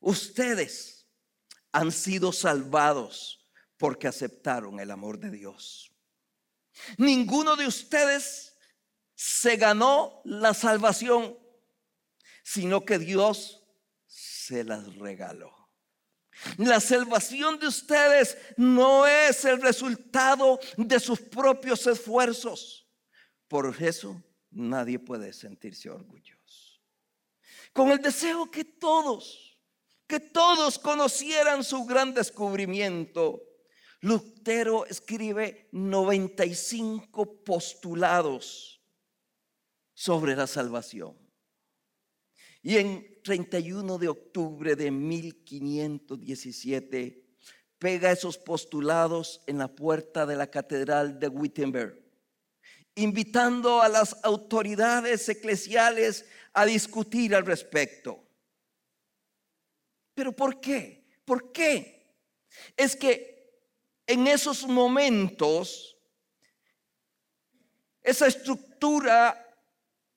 Ustedes 0.00 1.06
han 1.70 1.92
sido 1.92 2.32
salvados 2.32 3.46
porque 3.76 4.08
aceptaron 4.08 4.80
el 4.80 4.90
amor 4.90 5.18
de 5.18 5.30
Dios. 5.30 5.92
Ninguno 6.96 7.56
de 7.56 7.66
ustedes 7.66 8.51
se 9.24 9.54
ganó 9.54 10.20
la 10.24 10.52
salvación, 10.52 11.38
sino 12.42 12.84
que 12.84 12.98
Dios 12.98 13.62
se 14.04 14.64
las 14.64 14.96
regaló. 14.96 15.70
La 16.56 16.80
salvación 16.80 17.56
de 17.60 17.68
ustedes 17.68 18.36
no 18.56 19.06
es 19.06 19.44
el 19.44 19.62
resultado 19.62 20.58
de 20.76 20.98
sus 20.98 21.20
propios 21.20 21.86
esfuerzos. 21.86 22.90
Por 23.46 23.72
eso 23.80 24.20
nadie 24.50 24.98
puede 24.98 25.32
sentirse 25.32 25.88
orgulloso. 25.88 26.80
Con 27.72 27.92
el 27.92 28.02
deseo 28.02 28.50
que 28.50 28.64
todos, 28.64 29.56
que 30.08 30.18
todos 30.18 30.80
conocieran 30.80 31.62
su 31.62 31.84
gran 31.84 32.12
descubrimiento, 32.12 33.40
Lutero 34.00 34.84
escribe 34.84 35.68
95 35.70 37.44
postulados 37.44 38.81
sobre 39.94 40.36
la 40.36 40.46
salvación. 40.46 41.16
Y 42.62 42.76
en 42.76 43.20
31 43.22 43.96
de 43.98 44.08
octubre 44.08 44.76
de 44.76 44.90
1517 44.90 47.18
pega 47.78 48.12
esos 48.12 48.38
postulados 48.38 49.42
en 49.46 49.58
la 49.58 49.68
puerta 49.68 50.26
de 50.26 50.36
la 50.36 50.46
catedral 50.46 51.18
de 51.18 51.26
Wittenberg, 51.26 52.00
invitando 52.94 53.82
a 53.82 53.88
las 53.88 54.16
autoridades 54.22 55.28
eclesiales 55.28 56.24
a 56.52 56.64
discutir 56.64 57.34
al 57.34 57.44
respecto. 57.44 58.22
¿Pero 60.14 60.30
por 60.30 60.60
qué? 60.60 61.04
¿Por 61.24 61.50
qué? 61.50 62.14
Es 62.76 62.94
que 62.94 63.32
en 64.06 64.28
esos 64.28 64.64
momentos, 64.66 65.96
esa 68.02 68.26
estructura 68.26 69.41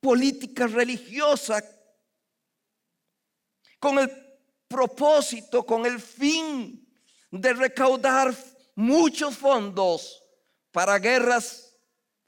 política 0.06 0.68
religiosa 0.68 1.64
con 3.80 3.98
el 3.98 4.08
propósito, 4.68 5.66
con 5.66 5.84
el 5.84 6.00
fin 6.00 6.88
de 7.32 7.54
recaudar 7.54 8.36
muchos 8.76 9.36
fondos 9.36 10.24
para 10.72 11.00
guerras, 11.00 11.76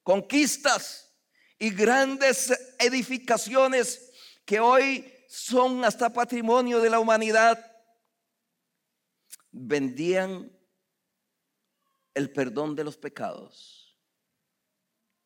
conquistas 0.01 1.15
y 1.59 1.69
grandes 1.69 2.51
edificaciones 2.79 4.11
que 4.43 4.59
hoy 4.59 5.13
son 5.29 5.85
hasta 5.85 6.11
patrimonio 6.11 6.79
de 6.79 6.89
la 6.89 6.97
humanidad, 6.97 7.63
vendían 9.51 10.51
el 12.15 12.33
perdón 12.33 12.75
de 12.75 12.85
los 12.85 12.97
pecados 12.97 13.99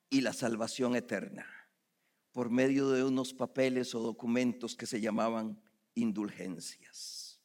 y 0.10 0.20
la 0.20 0.34
salvación 0.34 0.98
eterna 0.98 1.61
por 2.32 2.50
medio 2.50 2.90
de 2.90 3.04
unos 3.04 3.34
papeles 3.34 3.94
o 3.96 4.00
documentos 4.00 4.76
que 4.76 4.86
se 4.86 5.02
llamaban 5.02 5.62
indulgencias. 5.96 7.42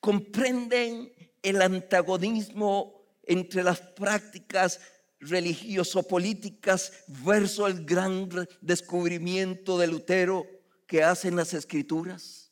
Comprenden 0.00 1.12
el 1.42 1.62
antagonismo 1.62 3.04
entre 3.22 3.62
las 3.62 3.80
prácticas 3.80 4.80
religioso-políticas 5.20 7.04
versus 7.08 7.68
el 7.68 7.84
gran 7.84 8.28
descubrimiento 8.60 9.78
de 9.78 9.86
Lutero 9.86 10.46
que 10.86 11.02
hacen 11.02 11.36
las 11.36 11.52
escrituras 11.54 12.50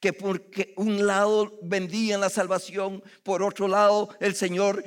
que 0.00 0.12
porque 0.12 0.74
un 0.76 1.06
lado 1.06 1.58
vendían 1.62 2.20
la 2.20 2.30
salvación, 2.30 3.02
por 3.22 3.42
otro 3.42 3.68
lado 3.68 4.08
el 4.20 4.34
Señor 4.34 4.84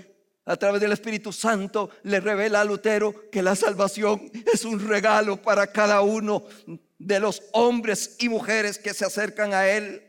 a 0.50 0.58
través 0.58 0.82
del 0.82 0.92
Espíritu 0.92 1.32
Santo 1.32 1.92
le 2.02 2.20
revela 2.20 2.62
a 2.62 2.66
Lutero 2.66 3.30
que 3.30 3.44
la 3.44 3.56
salvación 3.56 4.32
es 4.52 4.66
un 4.66 4.80
regalo 4.88 5.40
para 5.40 5.72
cada 5.72 6.02
uno 6.02 6.44
de 6.98 7.20
los 7.20 7.44
hombres 7.54 8.16
y 8.18 8.30
mujeres 8.30 8.80
que 8.80 8.96
se 8.96 9.06
acercan 9.06 9.54
a 9.54 9.70
Él. 9.70 10.02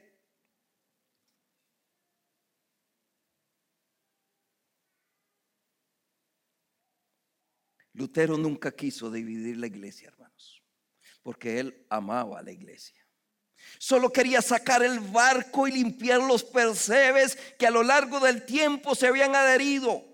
Lutero 7.92 8.38
nunca 8.38 8.72
quiso 8.72 9.11
dividir 9.11 9.59
la 9.59 9.66
iglesia, 9.66 10.09
hermanos, 10.09 10.62
porque 11.22 11.61
él 11.61 11.87
amaba 11.90 12.38
a 12.38 12.42
la 12.42 12.50
iglesia. 12.50 13.07
Solo 13.79 14.11
quería 14.11 14.40
sacar 14.40 14.83
el 14.83 15.00
barco 15.00 15.68
y 15.68 15.72
limpiar 15.72 16.22
los 16.22 16.44
percebes 16.44 17.37
que 17.59 17.66
a 17.66 17.70
lo 17.70 17.83
largo 17.83 18.20
del 18.20 18.46
tiempo 18.46 18.94
se 18.94 19.07
habían 19.07 19.37
adherido. 19.37 20.10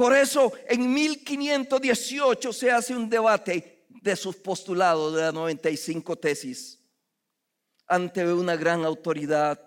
Por 0.00 0.16
eso 0.16 0.54
en 0.66 0.94
1518 0.94 2.54
se 2.54 2.70
hace 2.70 2.96
un 2.96 3.10
debate 3.10 3.84
de 3.90 4.16
sus 4.16 4.34
postulados 4.34 5.14
de 5.14 5.20
las 5.20 5.34
95 5.34 6.16
tesis 6.16 6.82
ante 7.86 8.32
una 8.32 8.56
gran 8.56 8.86
autoridad, 8.86 9.60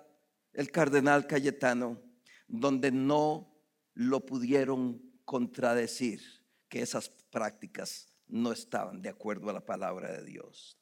el 0.54 0.72
cardenal 0.72 1.28
Cayetano, 1.28 2.02
donde 2.48 2.92
no 2.92 3.56
lo 3.94 4.26
pudieron 4.26 5.00
contradecir 5.24 6.20
que 6.68 6.82
esas 6.82 7.10
prácticas 7.30 8.08
no 8.28 8.52
estaban 8.54 9.04
de 9.04 9.10
acuerdo 9.10 9.52
a 9.52 9.54
la 9.54 9.64
palabra 9.64 10.14
de 10.14 10.24
Dios. 10.24 10.80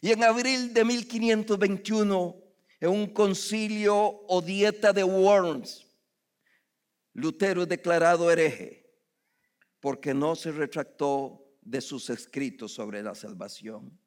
Y 0.00 0.12
en 0.12 0.24
abril 0.24 0.72
de 0.72 0.82
1521, 0.82 2.36
en 2.80 2.88
un 2.88 3.08
concilio 3.08 4.22
o 4.26 4.40
dieta 4.40 4.94
de 4.94 5.04
Worms, 5.04 5.86
Lutero 7.12 7.64
es 7.64 7.68
declarado 7.68 8.30
hereje 8.30 8.83
porque 9.84 10.14
no 10.14 10.34
se 10.34 10.50
retractó 10.50 11.58
de 11.60 11.82
sus 11.82 12.08
escritos 12.08 12.72
sobre 12.72 13.02
la 13.02 13.14
salvación. 13.14 14.00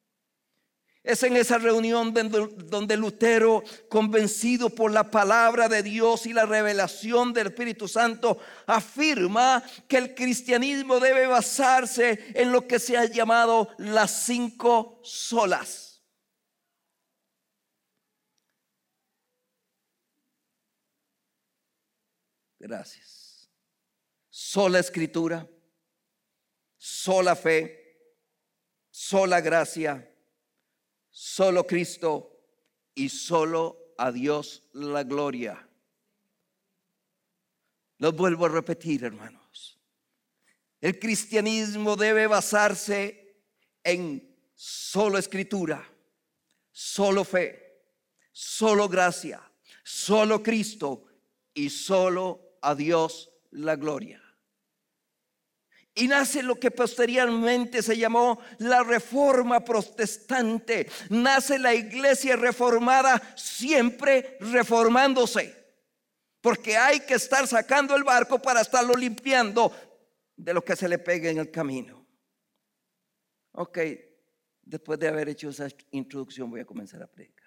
Es 1.03 1.21
en 1.21 1.37
esa 1.37 1.59
reunión 1.59 2.15
donde 2.15 2.97
Lutero, 2.97 3.63
convencido 3.87 4.71
por 4.71 4.91
la 4.91 5.11
palabra 5.11 5.69
de 5.69 5.83
Dios 5.83 6.25
y 6.25 6.33
la 6.33 6.47
revelación 6.47 7.31
del 7.31 7.47
Espíritu 7.49 7.87
Santo, 7.87 8.39
afirma 8.65 9.63
que 9.87 9.97
el 9.97 10.15
cristianismo 10.15 10.99
debe 10.99 11.27
basarse 11.27 12.31
en 12.33 12.51
lo 12.51 12.67
que 12.67 12.79
se 12.79 12.97
ha 12.97 13.05
llamado 13.05 13.69
las 13.77 14.25
cinco 14.25 14.99
solas. 15.03 16.03
Gracias. 22.57 23.51
Sola 24.31 24.79
escritura 24.79 25.47
sola 26.77 27.35
fe, 27.35 27.97
sola 28.89 29.41
gracia, 29.41 30.09
solo 31.09 31.65
Cristo 31.65 32.31
y 32.93 33.09
solo 33.09 33.93
a 33.97 34.11
Dios 34.11 34.63
la 34.73 35.03
gloria. 35.03 35.67
Lo 37.97 38.11
vuelvo 38.11 38.45
a 38.45 38.49
repetir, 38.49 39.03
hermanos. 39.03 39.79
El 40.79 40.99
cristianismo 40.99 41.95
debe 41.95 42.27
basarse 42.27 43.41
en 43.83 44.35
solo 44.53 45.17
escritura, 45.17 45.83
solo 46.71 47.23
fe, 47.23 47.81
solo 48.31 48.87
gracia, 48.87 49.41
solo 49.83 50.43
Cristo 50.43 51.05
y 51.53 51.69
solo 51.71 52.57
a 52.61 52.75
Dios 52.75 53.31
la 53.51 53.75
gloria. 53.75 54.26
Y 55.97 56.07
nace 56.07 56.43
lo 56.43 56.59
que 56.59 56.69
posteriormente 56.69 57.81
se 57.81 57.97
llamó 57.97 58.39
la 58.59 58.83
reforma 58.83 59.65
protestante. 59.65 60.87
Nace 61.09 61.57
la 61.57 61.73
iglesia 61.73 62.35
reformada 62.35 63.19
siempre 63.35 64.37
reformándose. 64.39 65.55
Porque 66.39 66.77
hay 66.77 66.99
que 66.99 67.15
estar 67.15 67.47
sacando 67.47 67.95
el 67.95 68.03
barco 68.03 68.39
para 68.39 68.61
estarlo 68.61 68.93
limpiando 68.93 69.71
de 70.35 70.53
lo 70.53 70.63
que 70.63 70.75
se 70.75 70.87
le 70.87 70.99
pegue 70.99 71.31
en 71.31 71.39
el 71.39 71.49
camino. 71.49 72.05
Ok, 73.53 73.79
después 74.61 74.99
de 74.99 75.07
haber 75.07 75.29
hecho 75.29 75.49
esa 75.49 75.67
introducción 75.89 76.51
voy 76.51 76.59
a 76.59 76.65
comenzar 76.65 77.01
a 77.01 77.07
predicar. 77.07 77.46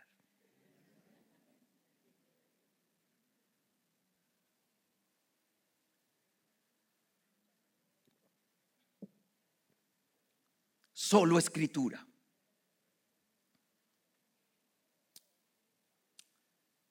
Solo 11.11 11.40
escritura. 11.40 12.07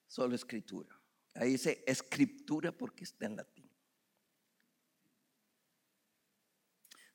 Solo 0.08 0.36
escritura. 0.36 0.94
Ahí 1.36 1.52
dice 1.52 1.86
escritura 1.88 2.74
porque 2.74 3.06
está 3.06 3.28
en 3.28 3.38
latín. 3.38 3.72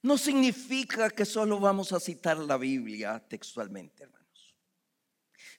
No 0.01 0.17
significa 0.17 1.11
que 1.11 1.27
solo 1.27 1.61
vamos 1.61 1.93
a 1.93 2.01
citar 2.01 2.39
la 2.39 2.57
Biblia 2.57 3.23
textualmente, 3.29 4.05
hermanos, 4.05 4.57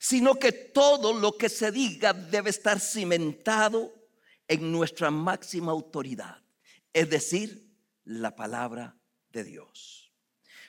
sino 0.00 0.34
que 0.34 0.50
todo 0.50 1.12
lo 1.12 1.36
que 1.38 1.48
se 1.48 1.70
diga 1.70 2.12
debe 2.12 2.50
estar 2.50 2.80
cimentado 2.80 4.08
en 4.48 4.72
nuestra 4.72 5.12
máxima 5.12 5.70
autoridad, 5.70 6.42
es 6.92 7.08
decir, 7.08 7.72
la 8.02 8.34
palabra 8.34 8.98
de 9.30 9.44
Dios. 9.44 10.05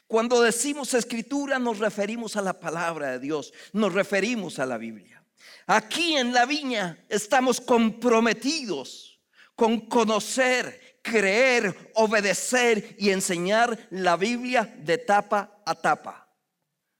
Cuando 0.07 0.41
decimos 0.41 0.93
escritura 0.93 1.59
nos 1.59 1.79
referimos 1.79 2.37
a 2.37 2.41
la 2.41 2.59
palabra 2.59 3.11
de 3.11 3.19
Dios, 3.19 3.53
nos 3.73 3.93
referimos 3.93 4.57
a 4.57 4.65
la 4.65 4.77
Biblia. 4.77 5.23
Aquí 5.65 6.15
en 6.15 6.33
la 6.33 6.45
viña 6.45 7.05
estamos 7.09 7.59
comprometidos 7.59 9.19
con 9.53 9.81
conocer, 9.81 10.99
creer, 11.01 11.91
obedecer 11.95 12.95
y 12.97 13.09
enseñar 13.09 13.87
la 13.89 14.15
Biblia 14.15 14.73
de 14.79 14.97
tapa 14.97 15.61
a 15.65 15.75
tapa. 15.75 16.29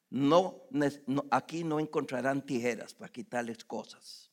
No, 0.10 0.63
aquí 1.32 1.63
no 1.63 1.80
encontrarán 1.80 2.46
tijeras 2.46 2.93
para 2.93 3.12
quitarles 3.12 3.63
cosas. 3.63 4.32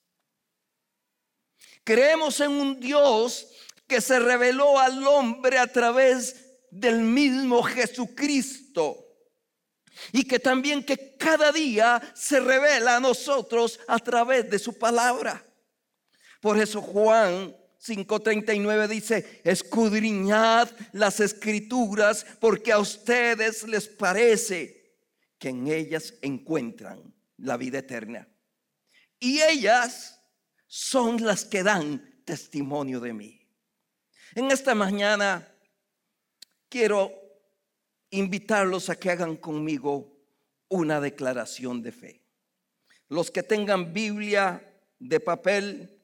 Creemos 1.85 2.41
en 2.41 2.51
un 2.51 2.81
Dios 2.81 3.49
que 3.87 4.01
se 4.01 4.19
reveló 4.19 4.79
al 4.79 5.07
hombre 5.07 5.59
a 5.59 5.67
través 5.67 6.44
del 6.75 6.99
mismo 7.01 7.63
Jesucristo 7.63 9.07
y 10.11 10.25
que 10.25 10.41
también 10.41 10.83
que 10.83 11.17
cada 11.17 11.53
día 11.53 12.03
se 12.15 12.41
revela 12.41 12.97
a 12.97 13.01
nosotros 13.01 13.79
a 13.87 14.01
través 14.01 14.51
de 14.51 14.59
su 14.59 14.77
palabra. 14.77 15.47
Por 16.41 16.59
eso 16.59 16.83
Juan 16.83 17.55
5:39 17.81 18.89
dice, 18.89 19.41
escudriñad 19.45 20.69
las 20.93 21.21
escrituras 21.21 22.27
porque 22.41 22.73
a 22.73 22.81
ustedes 22.81 23.63
les 23.69 23.87
parece 23.87 24.97
que 25.39 25.51
en 25.51 25.69
ellas 25.69 26.15
encuentran 26.23 27.15
la 27.37 27.57
vida 27.57 27.79
eterna. 27.79 28.29
Y 29.21 29.41
ellas 29.43 30.21
son 30.67 31.25
las 31.25 31.45
que 31.45 31.63
dan 31.63 32.23
testimonio 32.25 32.99
de 32.99 33.13
mí. 33.13 33.49
En 34.35 34.51
esta 34.51 34.75
mañana 34.75 35.54
quiero 36.75 37.13
invitarlos 38.11 38.91
a 38.91 38.97
que 38.97 39.09
hagan 39.09 39.37
conmigo 39.37 40.13
una 40.69 41.01
declaración 41.01 41.81
de 41.83 41.93
fe. 41.93 42.21
Los 43.09 43.31
que 43.31 43.45
tengan 43.45 43.93
Biblia 43.93 44.83
de 44.99 45.21
papel, 45.21 46.03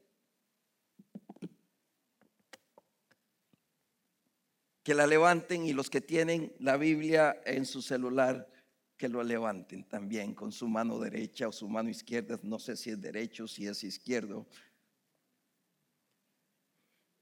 que 4.85 4.95
la 4.95 5.09
levanten 5.09 5.67
y 5.67 5.73
los 5.73 5.91
que 5.91 6.01
tienen 6.01 6.55
la 6.61 6.77
Biblia 6.77 7.43
en 7.45 7.67
su 7.67 7.83
celular, 7.83 8.49
que 8.97 9.09
lo 9.09 9.25
levanten 9.25 9.89
también 9.89 10.35
con 10.35 10.53
su 10.53 10.69
mano 10.69 11.01
derecha 11.01 11.49
o 11.49 11.53
su 11.53 11.69
mano 11.69 11.91
izquierda, 11.91 12.39
no 12.45 12.61
sé 12.61 12.77
si 12.77 12.91
es 12.91 13.01
derecho, 13.01 13.49
si 13.49 13.67
es 13.67 13.83
izquierdo. 13.83 14.47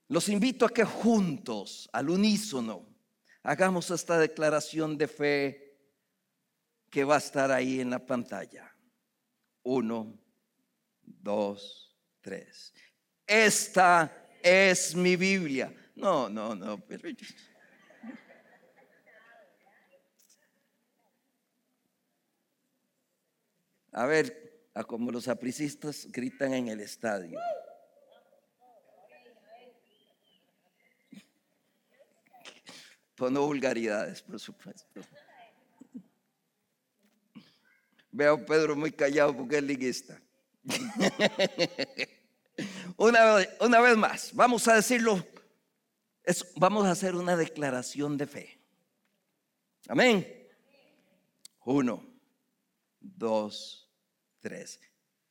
Los 0.08 0.28
invito 0.28 0.66
a 0.66 0.68
que 0.68 0.84
juntos, 0.84 1.88
al 1.94 2.10
unísono, 2.10 2.87
hagamos 3.48 3.90
esta 3.90 4.18
declaración 4.18 4.98
de 4.98 5.08
fe 5.08 5.74
que 6.90 7.02
va 7.02 7.14
a 7.14 7.18
estar 7.18 7.50
ahí 7.50 7.80
en 7.80 7.88
la 7.88 8.04
pantalla. 8.04 8.76
Uno, 9.62 10.18
dos, 11.00 11.96
tres. 12.20 12.74
Esta 13.26 14.28
es 14.42 14.94
mi 14.94 15.16
Biblia. 15.16 15.74
No, 15.96 16.28
no, 16.28 16.54
no. 16.54 16.78
A 23.92 24.04
ver, 24.04 24.68
a 24.74 24.84
como 24.84 25.10
los 25.10 25.26
apricistas 25.26 26.06
gritan 26.10 26.52
en 26.52 26.68
el 26.68 26.80
estadio. 26.80 27.40
No 33.20 33.46
vulgaridades, 33.46 34.22
por 34.22 34.38
supuesto. 34.38 35.00
Veo 38.12 38.34
a 38.34 38.46
Pedro 38.46 38.76
muy 38.76 38.92
callado 38.92 39.36
porque 39.36 39.58
es 39.58 39.64
liguista. 39.64 40.20
una 42.96 43.80
vez 43.80 43.96
más, 43.96 44.32
vamos 44.32 44.68
a 44.68 44.76
decirlo. 44.76 45.26
vamos 46.56 46.86
a 46.86 46.92
hacer 46.92 47.16
una 47.16 47.36
declaración 47.36 48.16
de 48.16 48.26
fe. 48.26 48.60
Amén. 49.88 50.48
Uno, 51.64 52.04
dos, 53.00 53.90
tres. 54.38 54.80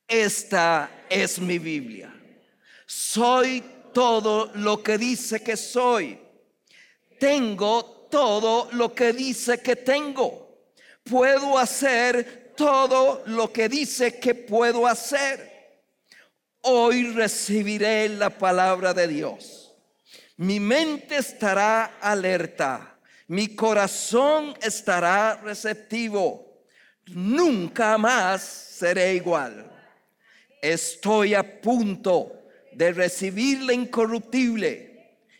Esta 0.06 1.04
es 1.08 1.38
mi 1.38 1.58
Biblia. 1.58 2.14
Soy 2.86 3.64
todo 3.92 4.52
lo 4.54 4.82
que 4.82 4.98
dice 4.98 5.42
que 5.42 5.56
soy 5.56 6.27
tengo 7.18 8.06
todo 8.10 8.68
lo 8.72 8.94
que 8.94 9.12
dice 9.12 9.60
que 9.60 9.76
tengo. 9.76 10.48
Puedo 11.04 11.58
hacer 11.58 12.52
todo 12.56 13.22
lo 13.26 13.52
que 13.52 13.68
dice 13.68 14.18
que 14.18 14.34
puedo 14.34 14.86
hacer. 14.86 15.48
Hoy 16.62 17.12
recibiré 17.12 18.08
la 18.08 18.30
palabra 18.30 18.92
de 18.92 19.08
Dios. 19.08 19.74
Mi 20.36 20.60
mente 20.60 21.16
estará 21.16 21.98
alerta. 22.00 22.98
Mi 23.28 23.54
corazón 23.54 24.54
estará 24.60 25.40
receptivo. 25.42 26.64
Nunca 27.06 27.96
más 27.98 28.42
seré 28.42 29.14
igual. 29.14 29.70
Estoy 30.60 31.34
a 31.34 31.60
punto 31.60 32.32
de 32.72 32.92
recibir 32.92 33.62
la 33.62 33.72
incorruptible 33.72 34.87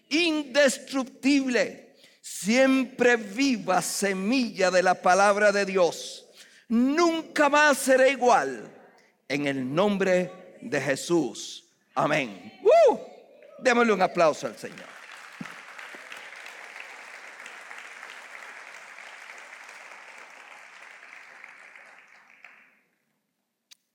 indestructible, 0.08 1.94
siempre 2.20 3.16
viva 3.16 3.82
semilla 3.82 4.70
de 4.70 4.82
la 4.82 4.94
palabra 4.94 5.52
de 5.52 5.64
Dios. 5.64 6.26
Nunca 6.68 7.48
más 7.48 7.78
será 7.78 8.08
igual. 8.08 8.74
En 9.28 9.46
el 9.46 9.74
nombre 9.74 10.56
de 10.60 10.80
Jesús. 10.80 11.64
Amén. 11.94 12.58
¡Uh! 12.62 12.98
Démosle 13.58 13.92
un 13.92 14.02
aplauso 14.02 14.46
al 14.46 14.56
Señor. 14.56 14.86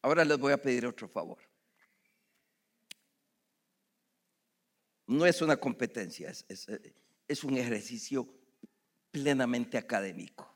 Ahora 0.02 0.26
les 0.26 0.38
voy 0.38 0.52
a 0.52 0.62
pedir 0.62 0.86
otro 0.86 1.08
favor. 1.08 1.38
No 5.08 5.26
es 5.26 5.42
una 5.42 5.58
competencia, 5.58 6.32
es, 6.48 7.44
un 7.44 7.58
ejercicio 7.58 8.28
plenamente 9.12 9.78
académico. 9.78 10.56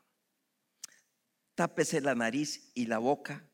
Tápese 1.54 2.00
la 2.00 2.14
nariz 2.14 2.70
y 2.74 2.86
la 2.86 2.98
boca 2.98 3.44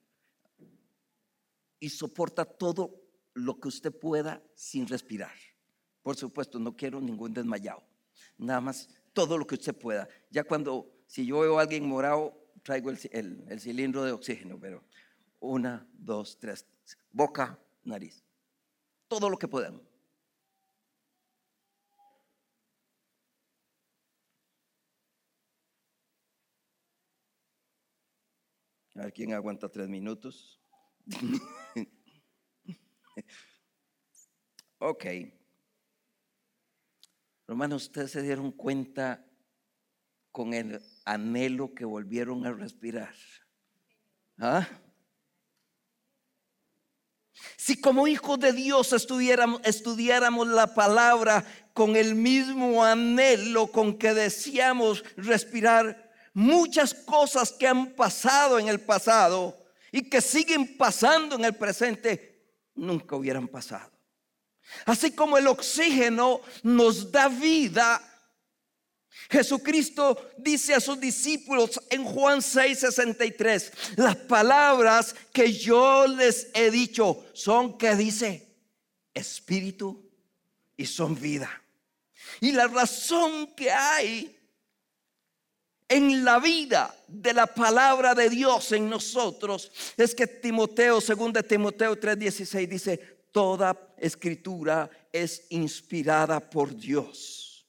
y 1.80 1.88
soporta 1.88 2.44
todo 2.44 3.02
lo 3.32 3.58
que 3.58 3.68
usted 3.68 3.92
pueda 3.92 4.42
sin 4.54 4.86
respirar. 4.86 5.34
Por 6.02 6.16
supuesto, 6.16 6.58
no 6.58 6.76
quiero 6.76 7.00
ningún 7.00 7.34
desmayado. 7.34 7.82
Nada 8.38 8.60
más 8.60 8.88
todo 9.12 9.36
lo 9.38 9.46
que 9.46 9.56
usted 9.56 9.74
pueda. 9.74 10.08
Ya 10.30 10.44
cuando, 10.44 10.92
si 11.06 11.26
yo 11.26 11.40
veo 11.40 11.58
a 11.58 11.62
alguien 11.62 11.86
morado, 11.86 12.36
traigo 12.62 12.90
el, 12.90 13.44
el 13.48 13.60
cilindro 13.60 14.04
de 14.04 14.12
oxígeno, 14.12 14.58
pero 14.60 14.84
una, 15.40 15.86
dos, 15.92 16.38
tres, 16.38 16.66
boca, 17.10 17.58
nariz. 17.84 18.22
Todo 19.08 19.28
lo 19.28 19.38
que 19.38 19.48
puedan. 19.48 19.80
A 28.96 29.02
ver 29.02 29.12
quién 29.12 29.32
aguanta 29.32 29.68
tres 29.68 29.88
minutos. 29.88 30.60
ok. 34.78 35.04
Hermanos, 37.48 37.84
ustedes 37.84 38.12
se 38.12 38.22
dieron 38.22 38.52
cuenta 38.52 39.26
con 40.30 40.54
el 40.54 40.80
anhelo 41.04 41.74
que 41.74 41.84
volvieron 41.84 42.46
a 42.46 42.52
respirar. 42.52 43.14
¿Ah? 44.38 44.66
Si 47.56 47.80
como 47.80 48.06
hijos 48.06 48.38
de 48.40 48.52
Dios 48.52 48.92
estudiáramos, 48.92 49.60
estudiáramos 49.64 50.48
la 50.48 50.74
palabra 50.74 51.44
con 51.72 51.96
el 51.96 52.14
mismo 52.14 52.84
anhelo 52.84 53.66
con 53.68 53.98
que 53.98 54.14
deseamos 54.14 55.04
respirar, 55.16 56.03
muchas 56.34 56.92
cosas 56.92 57.52
que 57.52 57.66
han 57.66 57.94
pasado 57.94 58.58
en 58.58 58.68
el 58.68 58.80
pasado 58.80 59.56
y 59.90 60.10
que 60.10 60.20
siguen 60.20 60.76
pasando 60.76 61.36
en 61.36 61.44
el 61.44 61.54
presente, 61.54 62.42
nunca 62.74 63.16
hubieran 63.16 63.48
pasado. 63.48 63.90
Así 64.84 65.12
como 65.12 65.38
el 65.38 65.46
oxígeno 65.46 66.40
nos 66.62 67.10
da 67.12 67.28
vida, 67.28 68.02
Jesucristo 69.30 70.32
dice 70.36 70.74
a 70.74 70.80
sus 70.80 70.98
discípulos 70.98 71.80
en 71.90 72.04
Juan 72.04 72.40
6:63, 72.40 73.96
las 73.96 74.16
palabras 74.16 75.14
que 75.32 75.52
yo 75.52 76.06
les 76.06 76.48
he 76.54 76.70
dicho 76.70 77.24
son 77.32 77.78
que 77.78 77.94
dice 77.94 78.54
espíritu 79.14 80.10
y 80.76 80.86
son 80.86 81.18
vida. 81.18 81.62
Y 82.40 82.52
la 82.52 82.66
razón 82.66 83.54
que 83.54 83.70
hay 83.70 84.33
en 85.88 86.24
la 86.24 86.38
vida 86.38 86.94
de 87.06 87.32
la 87.32 87.46
palabra 87.46 88.14
de 88.14 88.30
Dios 88.30 88.72
en 88.72 88.88
nosotros 88.88 89.70
es 89.96 90.14
que 90.14 90.26
Timoteo, 90.26 91.00
según 91.00 91.32
de 91.32 91.42
Timoteo 91.42 91.96
3:16 91.96 92.68
dice, 92.68 92.98
toda 93.30 93.76
escritura 93.98 94.88
es 95.12 95.46
inspirada 95.50 96.40
por 96.40 96.74
Dios. 96.74 97.66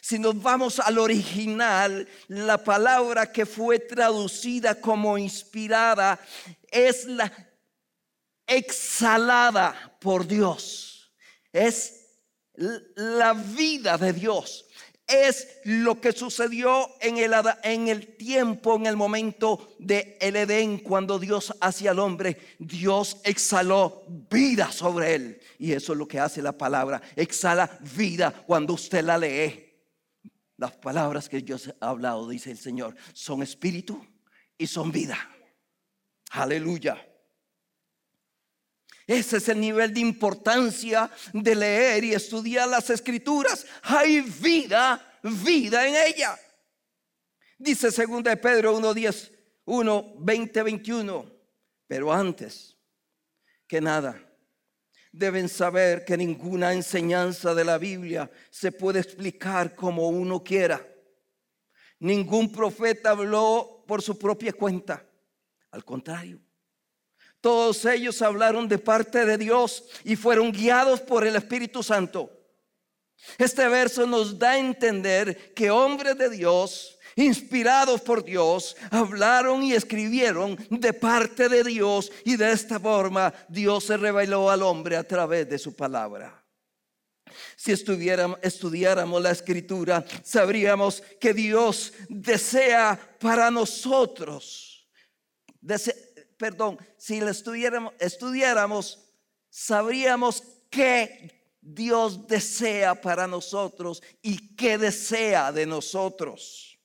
Si 0.00 0.18
nos 0.18 0.40
vamos 0.42 0.80
al 0.80 0.98
original, 0.98 2.06
la 2.28 2.62
palabra 2.62 3.32
que 3.32 3.46
fue 3.46 3.78
traducida 3.78 4.78
como 4.78 5.16
inspirada 5.16 6.20
es 6.70 7.06
la 7.06 7.32
exhalada 8.46 9.96
por 10.00 10.26
Dios. 10.26 11.10
Es 11.50 12.02
la 12.54 13.32
vida 13.32 13.96
de 13.96 14.12
Dios 14.12 14.66
es 15.06 15.58
lo 15.64 16.00
que 16.00 16.12
sucedió 16.12 16.88
en 17.00 17.18
el, 17.18 17.34
en 17.62 17.88
el 17.88 18.16
tiempo, 18.16 18.76
en 18.76 18.86
el 18.86 18.96
momento 18.96 19.74
de 19.78 20.16
el 20.20 20.36
Edén, 20.36 20.78
cuando 20.78 21.18
Dios 21.18 21.54
hacía 21.60 21.90
al 21.90 21.98
hombre, 21.98 22.38
Dios 22.58 23.18
exhaló 23.24 24.04
vida 24.30 24.72
sobre 24.72 25.14
él. 25.14 25.40
Y 25.58 25.72
eso 25.72 25.92
es 25.92 25.98
lo 25.98 26.08
que 26.08 26.20
hace 26.20 26.40
la 26.40 26.52
palabra, 26.52 27.02
exhala 27.16 27.78
vida 27.96 28.32
cuando 28.46 28.74
usted 28.74 29.04
la 29.04 29.18
lee. 29.18 29.72
Las 30.56 30.72
palabras 30.76 31.28
que 31.28 31.40
Dios 31.40 31.72
ha 31.80 31.88
hablado, 31.88 32.28
dice 32.28 32.50
el 32.50 32.58
Señor, 32.58 32.94
son 33.12 33.42
espíritu 33.42 34.04
y 34.56 34.66
son 34.66 34.90
vida. 34.90 35.18
Aleluya. 36.30 36.96
Ese 39.06 39.36
es 39.36 39.48
el 39.48 39.60
nivel 39.60 39.92
de 39.92 40.00
importancia 40.00 41.10
de 41.32 41.54
leer 41.54 42.04
y 42.04 42.14
estudiar 42.14 42.68
las 42.68 42.88
escrituras. 42.88 43.66
Hay 43.82 44.20
vida, 44.22 45.18
vida 45.22 45.86
en 45.86 45.94
ella. 46.06 46.38
Dice 47.58 47.90
2 47.90 48.22
de 48.24 48.36
Pedro 48.36 48.76
1, 48.76 48.94
10, 48.94 49.32
1, 49.66 50.14
20, 50.18 50.62
21. 50.62 51.32
Pero 51.86 52.12
antes 52.12 52.76
que 53.66 53.80
nada, 53.80 54.20
deben 55.12 55.48
saber 55.48 56.04
que 56.04 56.16
ninguna 56.16 56.72
enseñanza 56.72 57.54
de 57.54 57.64
la 57.64 57.78
Biblia 57.78 58.30
se 58.50 58.72
puede 58.72 59.00
explicar 59.00 59.74
como 59.74 60.08
uno 60.08 60.42
quiera. 60.42 60.84
Ningún 62.00 62.50
profeta 62.50 63.10
habló 63.10 63.84
por 63.86 64.02
su 64.02 64.18
propia 64.18 64.52
cuenta. 64.52 65.06
Al 65.70 65.84
contrario, 65.84 66.40
todos 67.44 67.84
ellos 67.84 68.22
hablaron 68.22 68.66
de 68.66 68.78
parte 68.78 69.26
de 69.26 69.36
Dios 69.36 69.84
y 70.02 70.16
fueron 70.16 70.50
guiados 70.50 71.02
por 71.02 71.26
el 71.26 71.36
Espíritu 71.36 71.82
Santo. 71.82 72.30
Este 73.36 73.68
verso 73.68 74.06
nos 74.06 74.38
da 74.38 74.52
a 74.52 74.58
entender 74.58 75.52
que 75.52 75.70
hombres 75.70 76.16
de 76.16 76.30
Dios, 76.30 76.98
inspirados 77.16 78.00
por 78.00 78.24
Dios, 78.24 78.78
hablaron 78.90 79.62
y 79.62 79.74
escribieron 79.74 80.56
de 80.70 80.94
parte 80.94 81.50
de 81.50 81.62
Dios 81.64 82.10
y 82.24 82.36
de 82.36 82.50
esta 82.50 82.80
forma 82.80 83.34
Dios 83.46 83.84
se 83.84 83.98
reveló 83.98 84.48
al 84.48 84.62
hombre 84.62 84.96
a 84.96 85.04
través 85.06 85.46
de 85.46 85.58
su 85.58 85.76
palabra. 85.76 86.42
Si 87.56 87.72
estudiáramos 87.72 89.22
la 89.22 89.32
escritura, 89.32 90.02
sabríamos 90.22 91.02
que 91.20 91.34
Dios 91.34 91.92
desea 92.08 92.98
para 93.20 93.50
nosotros, 93.50 94.88
perdón, 96.44 96.78
si 96.98 97.20
lo 97.20 97.30
estudiáramos, 97.30 97.94
estudiáramos, 97.98 98.98
sabríamos 99.48 100.42
qué 100.68 101.56
Dios 101.58 102.26
desea 102.26 103.00
para 103.00 103.26
nosotros 103.26 104.02
y 104.20 104.54
qué 104.54 104.76
desea 104.76 105.52
de 105.52 105.64
nosotros. 105.64 106.78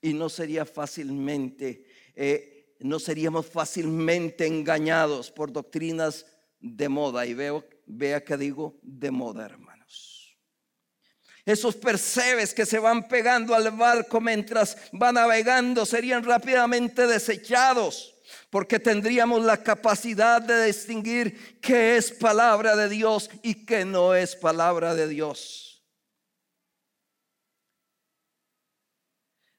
Y 0.00 0.14
no 0.14 0.28
sería 0.28 0.64
fácilmente, 0.64 1.84
eh, 2.14 2.76
no 2.78 3.00
seríamos 3.00 3.46
fácilmente 3.46 4.46
engañados 4.46 5.32
por 5.32 5.50
doctrinas 5.50 6.24
de 6.60 6.88
moda. 6.88 7.26
Y 7.26 7.34
veo, 7.34 7.64
vea 7.86 8.22
que 8.22 8.36
digo 8.36 8.78
de 8.80 9.10
moda, 9.10 9.44
hermanos. 9.44 10.38
Esos 11.44 11.74
percebes 11.74 12.54
que 12.54 12.64
se 12.64 12.78
van 12.78 13.08
pegando 13.08 13.56
al 13.56 13.72
barco 13.72 14.20
mientras 14.20 14.76
va 14.94 15.10
navegando 15.10 15.84
serían 15.84 16.22
rápidamente 16.22 17.08
desechados 17.08 18.13
porque 18.50 18.78
tendríamos 18.78 19.44
la 19.44 19.62
capacidad 19.62 20.40
de 20.40 20.66
distinguir 20.66 21.58
qué 21.60 21.96
es 21.96 22.10
palabra 22.10 22.76
de 22.76 22.88
Dios 22.88 23.30
y 23.42 23.66
qué 23.66 23.84
no 23.84 24.14
es 24.14 24.36
palabra 24.36 24.94
de 24.94 25.08
Dios. 25.08 25.74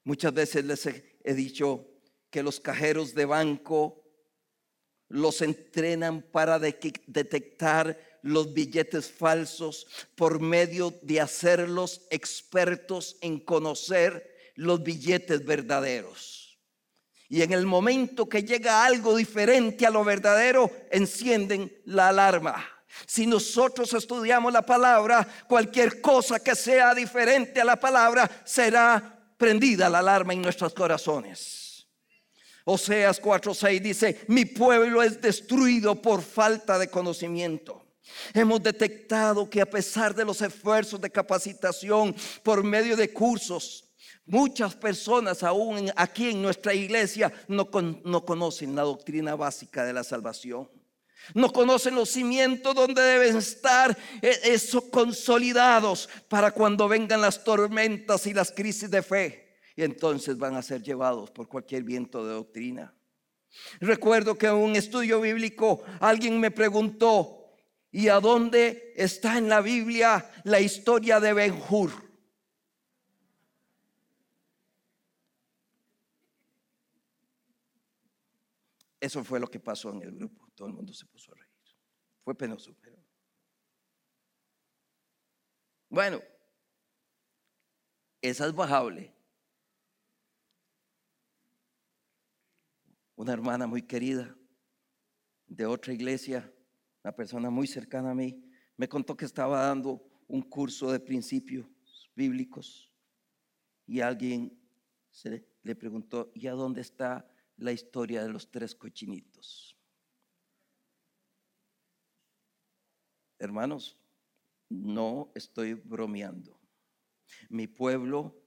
Muchas 0.04 0.32
veces 0.32 0.64
les 0.64 0.86
he, 0.86 1.34
dicho 1.34 1.84
que 2.30 2.42
los 2.42 2.60
cajeros 2.60 3.12
de 3.12 3.24
banco 3.24 4.04
los 5.08 5.42
entrenan 5.42 6.22
para 6.22 6.60
detectar 6.60 7.98
los 8.22 8.52
billetes 8.52 9.10
falsos 9.10 9.86
por 10.14 10.40
medio 10.40 10.94
de 11.02 11.20
hacerlos 11.20 12.06
expertos 12.10 13.16
en 13.20 13.40
conocer 13.40 14.52
los 14.54 14.82
billetes 14.82 15.44
verdaderos. 15.44 16.35
Y 17.28 17.42
en 17.42 17.52
el 17.52 17.66
momento 17.66 18.28
que 18.28 18.42
llega 18.42 18.84
algo 18.84 19.16
diferente 19.16 19.86
a 19.86 19.90
lo 19.90 20.04
verdadero, 20.04 20.70
encienden 20.90 21.72
la 21.84 22.08
alarma. 22.08 22.64
Si 23.04 23.26
nosotros 23.26 23.92
estudiamos 23.92 24.52
la 24.52 24.62
palabra, 24.62 25.26
cualquier 25.48 26.00
cosa 26.00 26.38
que 26.40 26.54
sea 26.54 26.94
diferente 26.94 27.60
a 27.60 27.64
la 27.64 27.76
palabra 27.76 28.30
será 28.44 29.34
prendida 29.36 29.88
la 29.88 29.98
alarma 29.98 30.32
en 30.32 30.42
nuestros 30.42 30.72
corazones. 30.72 31.86
Oseas 32.64 33.20
4:6 33.20 33.80
dice, 33.80 34.20
mi 34.28 34.44
pueblo 34.44 35.02
es 35.02 35.20
destruido 35.20 36.00
por 36.00 36.22
falta 36.22 36.78
de 36.78 36.88
conocimiento. 36.88 37.86
Hemos 38.32 38.62
detectado 38.62 39.48
que 39.48 39.60
a 39.60 39.70
pesar 39.70 40.14
de 40.14 40.24
los 40.24 40.40
esfuerzos 40.40 41.00
de 41.00 41.10
capacitación 41.10 42.14
por 42.42 42.64
medio 42.64 42.96
de 42.96 43.12
cursos, 43.12 43.85
Muchas 44.26 44.74
personas 44.74 45.44
aún 45.44 45.90
aquí 45.94 46.30
en 46.30 46.42
nuestra 46.42 46.74
iglesia 46.74 47.32
no, 47.46 47.68
no, 48.04 48.24
conocen 48.24 48.74
la 48.74 48.82
doctrina 48.82 49.36
básica 49.36 49.84
de 49.84 49.92
la 49.92 50.02
salvación. 50.02 50.68
No 51.32 51.52
conocen 51.52 51.94
los 51.94 52.10
cimientos 52.10 52.74
donde 52.74 53.00
deben 53.02 53.36
estar 53.36 53.96
e, 54.20 54.40
esos 54.44 54.84
consolidados 54.84 56.08
para 56.28 56.50
cuando 56.50 56.88
vengan 56.88 57.20
las 57.20 57.44
tormentas 57.44 58.26
y 58.26 58.34
las 58.34 58.50
crisis 58.50 58.90
de 58.90 59.02
fe. 59.02 59.58
Y 59.76 59.84
entonces 59.84 60.36
van 60.36 60.56
a 60.56 60.62
ser 60.62 60.82
llevados 60.82 61.30
por 61.30 61.48
cualquier 61.48 61.84
viento 61.84 62.26
de 62.26 62.34
doctrina. 62.34 62.92
Recuerdo 63.80 64.36
que 64.36 64.46
en 64.46 64.54
un 64.54 64.74
estudio 64.74 65.20
bíblico 65.20 65.84
alguien 66.00 66.40
me 66.40 66.50
preguntó, 66.50 67.52
¿y 67.92 68.08
a 68.08 68.18
dónde 68.18 68.92
está 68.96 69.38
en 69.38 69.48
la 69.48 69.60
Biblia 69.60 70.28
la 70.42 70.60
historia 70.60 71.20
de 71.20 71.32
Benjur? 71.32 72.05
Eso 79.06 79.22
fue 79.22 79.38
lo 79.38 79.46
que 79.46 79.60
pasó 79.60 79.90
en 79.90 80.02
el 80.02 80.10
grupo. 80.10 80.50
Todo 80.56 80.66
el 80.66 80.74
mundo 80.74 80.92
se 80.92 81.06
puso 81.06 81.30
a 81.30 81.36
reír. 81.36 81.48
Fue 82.24 82.36
penoso, 82.36 82.76
pero. 82.82 83.00
Bueno, 85.88 86.20
esa 88.20 88.48
es 88.48 88.52
bajable. 88.52 89.14
Una 93.14 93.32
hermana 93.32 93.68
muy 93.68 93.82
querida 93.82 94.36
de 95.46 95.66
otra 95.66 95.92
iglesia, 95.92 96.52
una 97.04 97.14
persona 97.14 97.48
muy 97.48 97.68
cercana 97.68 98.10
a 98.10 98.14
mí, 98.14 98.42
me 98.76 98.88
contó 98.88 99.16
que 99.16 99.24
estaba 99.24 99.68
dando 99.68 100.02
un 100.26 100.42
curso 100.42 100.90
de 100.90 100.98
principios 100.98 101.64
bíblicos 102.16 102.92
y 103.86 104.00
alguien 104.00 104.60
se 105.12 105.46
le 105.62 105.76
preguntó, 105.76 106.32
¿y 106.34 106.48
a 106.48 106.52
dónde 106.54 106.80
está 106.80 107.24
la 107.56 107.72
historia 107.72 108.22
de 108.22 108.28
los 108.28 108.50
tres 108.50 108.74
cochinitos. 108.74 109.76
Hermanos, 113.38 113.98
no 114.68 115.30
estoy 115.34 115.74
bromeando. 115.74 116.58
Mi 117.48 117.66
pueblo 117.66 118.42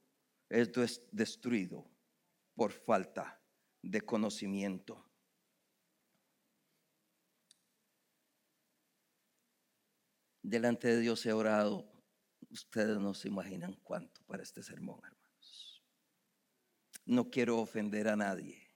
es 0.49 0.71
destruido 1.11 1.89
por 2.55 2.71
falta 2.71 3.41
de 3.81 4.01
conocimiento. 4.01 5.05
Delante 10.41 10.87
de 10.87 10.99
Dios 10.99 11.25
he 11.25 11.33
orado. 11.33 11.91
Ustedes 12.49 12.97
no 12.97 13.13
se 13.13 13.27
imaginan 13.27 13.73
cuánto 13.83 14.23
para 14.25 14.41
este 14.41 14.63
sermón, 14.63 14.99
hermanos. 15.03 15.83
No 17.05 17.29
quiero 17.29 17.59
ofender 17.59 18.07
a 18.07 18.15
nadie. 18.15 18.68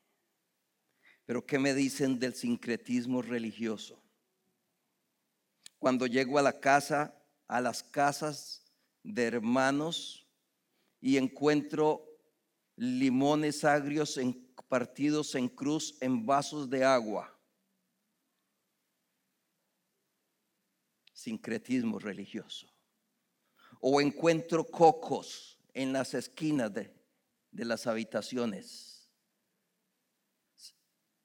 Pero 1.25 1.45
¿qué 1.45 1.57
me 1.57 1.73
dicen 1.73 2.19
del 2.19 2.33
sincretismo 2.35 3.21
religioso? 3.21 4.01
Cuando 5.79 6.07
llego 6.07 6.37
a 6.37 6.41
la 6.41 6.59
casa, 6.59 7.17
a 7.47 7.61
las 7.61 7.83
casas 7.83 8.71
de 9.03 9.23
hermanos 9.23 10.27
y 10.99 11.17
encuentro 11.17 12.09
limones 12.75 13.63
agrios 13.63 14.17
partidos 14.67 15.35
en 15.35 15.49
cruz 15.49 15.95
en 16.01 16.25
vasos 16.25 16.69
de 16.69 16.83
agua. 16.83 17.29
Sincretismo 21.13 21.99
religioso. 21.99 22.67
O 23.79 24.01
encuentro 24.01 24.65
cocos 24.65 25.59
en 25.73 25.93
las 25.93 26.13
esquinas 26.13 26.71
de 26.73 27.65
las 27.65 27.87
habitaciones. 27.87 28.92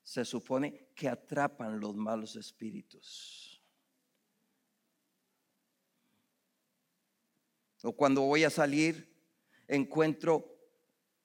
Se 0.09 0.25
supone 0.25 0.89
que 0.95 1.07
atrapan 1.07 1.79
los 1.79 1.95
malos 1.95 2.35
espíritus. 2.35 3.63
O 7.83 7.95
cuando 7.95 8.23
voy 8.23 8.43
a 8.43 8.49
salir, 8.49 9.15
encuentro 9.67 10.59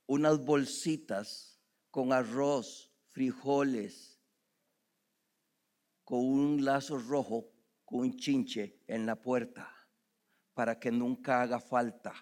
unas 0.05 0.43
bolsitas 0.43 1.61
con 1.91 2.11
arroz, 2.11 2.91
frijoles, 3.11 4.19
con 6.03 6.19
un 6.19 6.65
lazo 6.65 6.99
rojo, 6.99 7.53
con 7.85 8.01
un 8.01 8.17
chinche 8.17 8.81
en 8.87 9.05
la 9.05 9.15
puerta, 9.15 9.73
para 10.53 10.77
que 10.77 10.91
nunca 10.91 11.41
haga 11.41 11.61
falta 11.61 12.13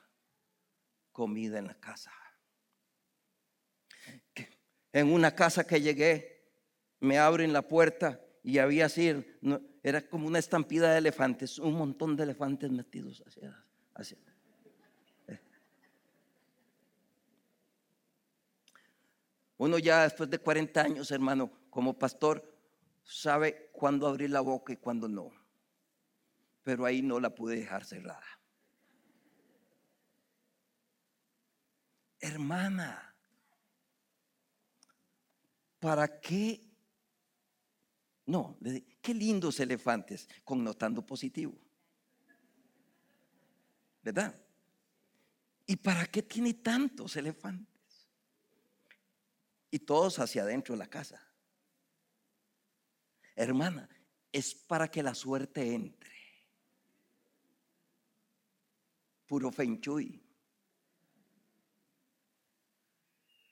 comida 1.12 1.58
en 1.58 1.66
la 1.66 1.80
casa. 1.80 2.14
En 4.94 5.12
una 5.12 5.34
casa 5.34 5.66
que 5.66 5.82
llegué, 5.82 6.41
me 7.02 7.18
abren 7.18 7.52
la 7.52 7.68
puerta 7.68 8.22
y 8.44 8.60
había 8.60 8.86
así, 8.86 9.14
era 9.84 10.02
como 10.02 10.28
una 10.28 10.40
estampida 10.40 10.94
de 10.94 11.00
elefantes, 11.00 11.60
un 11.60 11.74
montón 11.74 12.16
de 12.16 12.24
elefantes 12.24 12.72
metidos 12.72 13.22
hacia, 13.28 13.66
hacia 13.94 14.18
Uno 19.62 19.78
ya 19.78 20.02
después 20.02 20.28
de 20.28 20.40
40 20.40 20.82
años, 20.82 21.12
hermano, 21.12 21.52
como 21.70 21.94
pastor, 21.94 22.58
sabe 23.04 23.70
cuándo 23.72 24.08
abrir 24.08 24.32
la 24.32 24.42
boca 24.42 24.74
y 24.74 24.78
cuándo 24.78 25.08
no. 25.08 25.30
Pero 26.64 26.84
ahí 26.84 27.04
no 27.04 27.20
la 27.20 27.36
pude 27.36 27.58
dejar 27.58 27.86
cerrada. 27.86 28.26
Hermana, 32.20 33.16
¿para 35.80 36.20
qué? 36.20 36.71
No, 38.32 38.58
qué 39.02 39.14
lindos 39.14 39.60
elefantes, 39.60 40.28
connotando 40.44 41.06
positivo. 41.06 41.54
¿Verdad? 44.02 44.36
¿Y 45.68 45.76
para 45.76 46.06
qué 46.06 46.24
tiene 46.24 46.54
tantos 46.56 47.16
elefantes? 47.16 47.72
y 49.72 49.80
todos 49.80 50.20
hacia 50.20 50.44
adentro 50.44 50.76
de 50.76 50.80
la 50.80 50.88
casa. 50.88 51.26
Hermana, 53.36 53.90
es 54.32 54.54
para 54.54 54.90
que 54.90 55.02
la 55.02 55.16
suerte 55.16 55.74
entre. 55.74 56.12
Puro 59.26 59.50
feng 59.50 59.80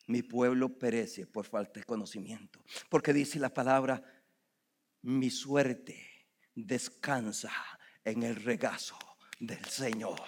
Mi 0.07 0.21
pueblo 0.23 0.77
perece 0.77 1.25
por 1.25 1.45
falta 1.45 1.79
de 1.79 1.85
conocimiento. 1.85 2.61
Porque 2.89 3.13
dice 3.13 3.39
la 3.39 3.53
palabra, 3.53 4.03
mi 5.03 5.29
suerte 5.29 6.27
descansa 6.53 7.51
en 8.03 8.23
el 8.23 8.35
regazo 8.35 8.97
del 9.39 9.63
Señor. 9.65 10.21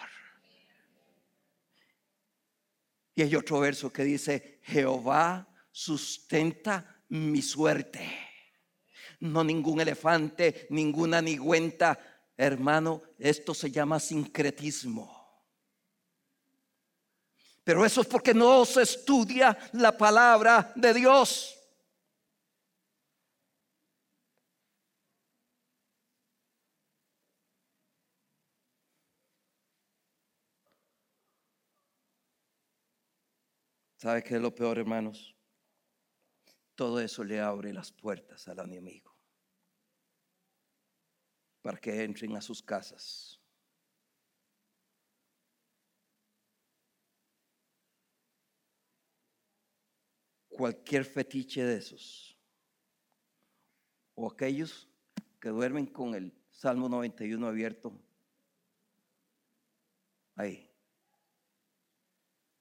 Y 3.13 3.23
hay 3.23 3.35
otro 3.35 3.59
verso 3.59 3.91
que 3.91 4.03
dice, 4.03 4.59
Jehová 4.63 5.47
sustenta 5.71 7.03
mi 7.09 7.41
suerte. 7.41 8.09
No 9.19 9.43
ningún 9.43 9.81
elefante, 9.81 10.67
ninguna 10.69 11.21
nigüenta. 11.21 11.99
Hermano, 12.37 13.03
esto 13.19 13.53
se 13.53 13.69
llama 13.69 13.99
sincretismo. 13.99 15.21
Pero 17.63 17.85
eso 17.85 18.01
es 18.01 18.07
porque 18.07 18.33
no 18.33 18.65
se 18.65 18.81
estudia 18.81 19.57
la 19.73 19.95
palabra 19.95 20.71
de 20.75 20.93
Dios. 20.93 21.60
¿Sabe 34.01 34.23
qué 34.23 34.35
es 34.37 34.41
lo 34.41 34.55
peor, 34.55 34.79
hermanos? 34.79 35.35
todo 36.81 36.99
eso 36.99 37.23
le 37.23 37.39
abre 37.39 37.71
las 37.71 37.91
puertas 37.91 38.47
al 38.47 38.57
enemigo 38.57 39.15
para 41.61 41.77
que 41.77 42.03
entren 42.03 42.35
a 42.35 42.41
sus 42.41 42.63
casas. 42.63 43.39
Cualquier 50.49 51.05
fetiche 51.05 51.63
de 51.63 51.77
esos, 51.77 52.35
o 54.15 54.31
aquellos 54.31 54.89
que 55.39 55.49
duermen 55.49 55.85
con 55.85 56.15
el 56.15 56.33
Salmo 56.49 56.89
91 56.89 57.47
abierto, 57.47 57.93
ahí. 60.35 60.67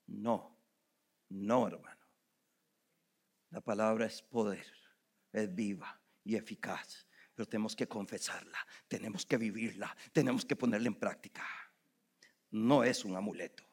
No, 0.05 0.60
no, 1.31 1.67
hermano. 1.67 2.01
La 3.49 3.61
palabra 3.61 4.05
es 4.05 4.21
poder, 4.21 4.65
es 5.31 5.53
viva 5.53 5.99
y 6.23 6.35
eficaz, 6.35 7.07
pero 7.33 7.47
tenemos 7.47 7.75
que 7.75 7.87
confesarla, 7.87 8.57
tenemos 8.87 9.25
que 9.25 9.37
vivirla, 9.37 9.95
tenemos 10.11 10.45
que 10.45 10.55
ponerla 10.55 10.87
en 10.87 10.95
práctica. 10.95 11.45
No 12.51 12.83
es 12.83 13.05
un 13.05 13.15
amuleto. 13.15 13.63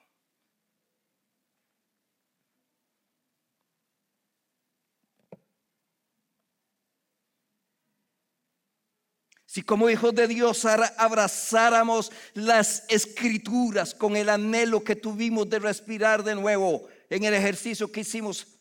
Si 9.46 9.62
como 9.62 9.88
hijos 9.88 10.14
de 10.14 10.28
Dios 10.28 10.64
abrazáramos 10.64 12.12
las 12.34 12.84
escrituras 12.88 13.94
con 13.94 14.14
el 14.14 14.28
anhelo 14.28 14.84
que 14.84 14.94
tuvimos 14.94 15.48
de 15.48 15.58
respirar 15.58 16.22
de 16.22 16.34
nuevo 16.34 16.86
en 17.10 17.24
el 17.24 17.34
ejercicio 17.34 17.90
que 17.90 18.00
hicimos 18.00 18.58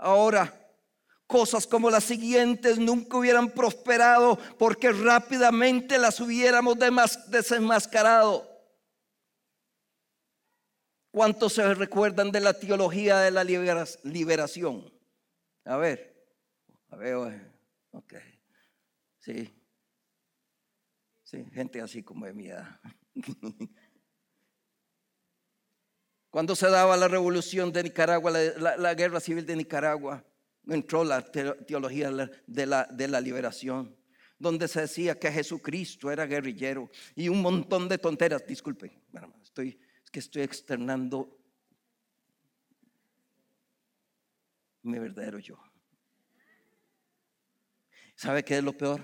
Ahora, 0.00 0.58
cosas 1.26 1.66
como 1.66 1.90
las 1.90 2.04
siguientes 2.04 2.78
nunca 2.78 3.18
hubieran 3.18 3.50
prosperado 3.50 4.38
porque 4.58 4.90
rápidamente 4.92 5.98
las 5.98 6.20
hubiéramos 6.20 6.76
desenmascarado. 7.28 8.48
¿Cuántos 11.12 11.52
se 11.52 11.74
recuerdan 11.74 12.32
de 12.32 12.40
la 12.40 12.54
teología 12.54 13.18
de 13.18 13.30
la 13.30 13.44
liberación? 13.44 14.90
A 15.64 15.76
ver, 15.76 16.16
a 16.88 16.96
ver, 16.96 17.52
ok, 17.90 18.14
sí, 19.18 19.54
sí, 21.24 21.44
gente 21.52 21.82
así 21.82 22.02
como 22.02 22.24
de 22.24 22.32
mi. 22.32 22.48
Cuando 26.30 26.54
se 26.54 26.70
daba 26.70 26.96
la 26.96 27.08
revolución 27.08 27.72
de 27.72 27.82
Nicaragua, 27.82 28.30
la, 28.30 28.94
guerra 28.94 29.18
civil 29.18 29.44
de 29.44 29.56
Nicaragua, 29.56 30.24
entró 30.68 31.02
la 31.02 31.24
teología 31.24 32.10
de 32.46 32.66
la, 32.66 33.20
liberación, 33.20 33.96
donde 34.38 34.68
se 34.68 34.82
decía 34.82 35.18
que 35.18 35.32
Jesucristo 35.32 36.10
era 36.10 36.26
guerrillero 36.26 36.88
y 37.16 37.28
un 37.28 37.42
montón 37.42 37.88
de 37.88 37.98
tonteras. 37.98 38.46
Disculpen, 38.46 38.92
estoy, 39.42 39.80
es 40.04 40.10
que 40.10 40.20
estoy 40.20 40.42
externando 40.42 41.36
mi 44.82 45.00
verdadero 45.00 45.40
yo. 45.40 45.58
¿Sabe 48.14 48.44
qué 48.44 48.58
es 48.58 48.62
lo 48.62 48.76
peor? 48.76 49.00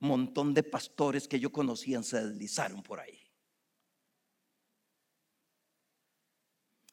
Un 0.00 0.08
montón 0.08 0.54
de 0.54 0.62
pastores 0.62 1.26
que 1.26 1.40
yo 1.40 1.50
conocía 1.50 2.00
se 2.04 2.24
deslizaron 2.24 2.82
por 2.82 3.00
ahí. 3.00 3.23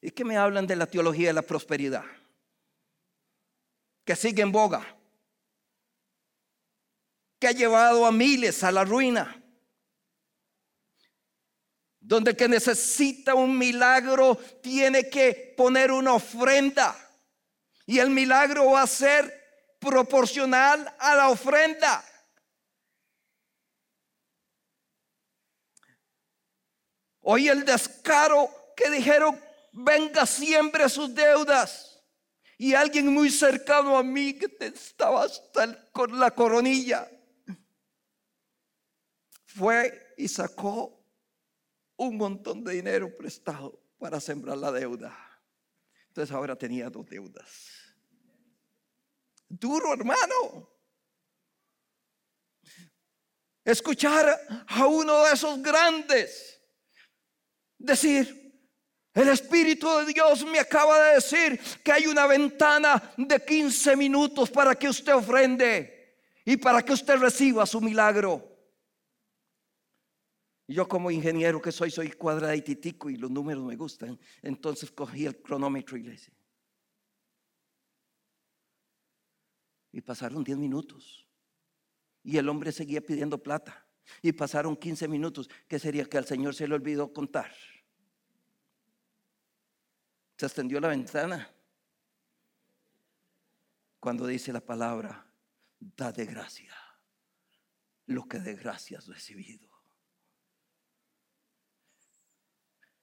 ¿Y 0.01 0.09
qué 0.09 0.25
me 0.25 0.35
hablan 0.35 0.65
de 0.65 0.75
la 0.75 0.87
teología 0.87 1.27
de 1.27 1.33
la 1.33 1.43
prosperidad? 1.43 2.03
Que 4.03 4.15
sigue 4.15 4.41
en 4.41 4.51
boga. 4.51 4.83
Que 7.39 7.47
ha 7.47 7.51
llevado 7.51 8.05
a 8.07 8.11
miles 8.11 8.63
a 8.63 8.71
la 8.71 8.83
ruina. 8.83 9.37
Donde 11.99 12.31
el 12.31 12.37
que 12.37 12.47
necesita 12.47 13.35
un 13.35 13.55
milagro 13.55 14.35
tiene 14.63 15.07
que 15.07 15.53
poner 15.55 15.91
una 15.91 16.13
ofrenda. 16.13 16.95
Y 17.85 17.99
el 17.99 18.09
milagro 18.09 18.71
va 18.71 18.81
a 18.81 18.87
ser 18.87 19.77
proporcional 19.79 20.95
a 20.97 21.15
la 21.15 21.29
ofrenda. 21.29 22.03
Hoy 27.21 27.49
el 27.49 27.63
descaro 27.65 28.49
que 28.75 28.89
dijeron 28.89 29.39
venga 29.71 30.25
siempre 30.25 30.87
sus 30.89 31.13
deudas. 31.13 31.87
y 32.57 32.75
alguien 32.75 33.07
muy 33.07 33.31
cercano 33.31 33.97
a 33.97 34.03
mí 34.03 34.35
que 34.35 34.47
estaba 34.67 35.23
hasta 35.23 35.89
con 35.91 36.19
la 36.19 36.29
coronilla 36.29 37.09
fue 39.47 40.13
y 40.15 40.27
sacó 40.27 41.03
un 41.97 42.17
montón 42.17 42.63
de 42.63 42.73
dinero 42.73 43.17
prestado 43.17 43.81
para 43.97 44.19
sembrar 44.19 44.57
la 44.57 44.71
deuda. 44.71 45.17
Entonces 46.07 46.33
ahora 46.35 46.55
tenía 46.55 46.89
dos 46.89 47.07
deudas. 47.07 47.95
Duro, 49.47 49.93
hermano. 49.93 50.69
Escuchar 53.63 54.65
a 54.67 54.87
uno 54.87 55.23
de 55.25 55.33
esos 55.33 55.61
grandes 55.61 56.61
decir, 57.77 58.40
el 59.13 59.27
Espíritu 59.27 59.89
de 59.97 60.13
Dios 60.13 60.45
me 60.45 60.59
acaba 60.59 60.99
de 61.07 61.15
decir 61.15 61.59
que 61.83 61.91
hay 61.91 62.07
una 62.07 62.27
ventana 62.27 63.13
de 63.17 63.43
15 63.43 63.97
minutos 63.97 64.49
para 64.49 64.75
que 64.75 64.87
usted 64.87 65.13
ofrende 65.13 66.17
y 66.45 66.55
para 66.57 66.83
que 66.83 66.93
usted 66.93 67.17
reciba 67.17 67.65
su 67.65 67.81
milagro. 67.81 68.47
Yo 70.67 70.87
como 70.87 71.11
ingeniero 71.11 71.61
que 71.61 71.73
soy, 71.73 71.91
soy 71.91 72.11
cuadraditico 72.11 73.09
y 73.09 73.17
los 73.17 73.29
números 73.29 73.65
me 73.65 73.75
gustan. 73.75 74.17
Entonces 74.41 74.89
cogí 74.89 75.25
el 75.25 75.41
cronómetro 75.41 75.97
y 75.97 76.03
le 76.03 76.13
hice. 76.13 76.31
Y 79.91 79.99
pasaron 79.99 80.41
10 80.41 80.57
minutos. 80.57 81.27
Y 82.23 82.37
el 82.37 82.47
hombre 82.47 82.71
seguía 82.71 83.01
pidiendo 83.01 83.37
plata. 83.37 83.85
Y 84.21 84.31
pasaron 84.31 84.77
15 84.77 85.09
minutos. 85.09 85.49
¿Qué 85.67 85.77
sería 85.77 86.05
que 86.05 86.17
al 86.17 86.25
Señor 86.25 86.55
se 86.55 86.65
le 86.65 86.75
olvidó 86.75 87.11
contar? 87.11 87.51
Se 90.41 90.47
extendió 90.47 90.79
la 90.79 90.87
ventana. 90.87 91.47
Cuando 93.99 94.25
dice 94.25 94.51
la 94.51 94.59
palabra, 94.59 95.23
da 95.79 96.11
de 96.11 96.25
gracia 96.25 96.75
lo 98.07 98.27
que 98.27 98.39
de 98.39 98.55
gracia 98.55 98.97
has 98.97 99.05
recibido. 99.05 99.69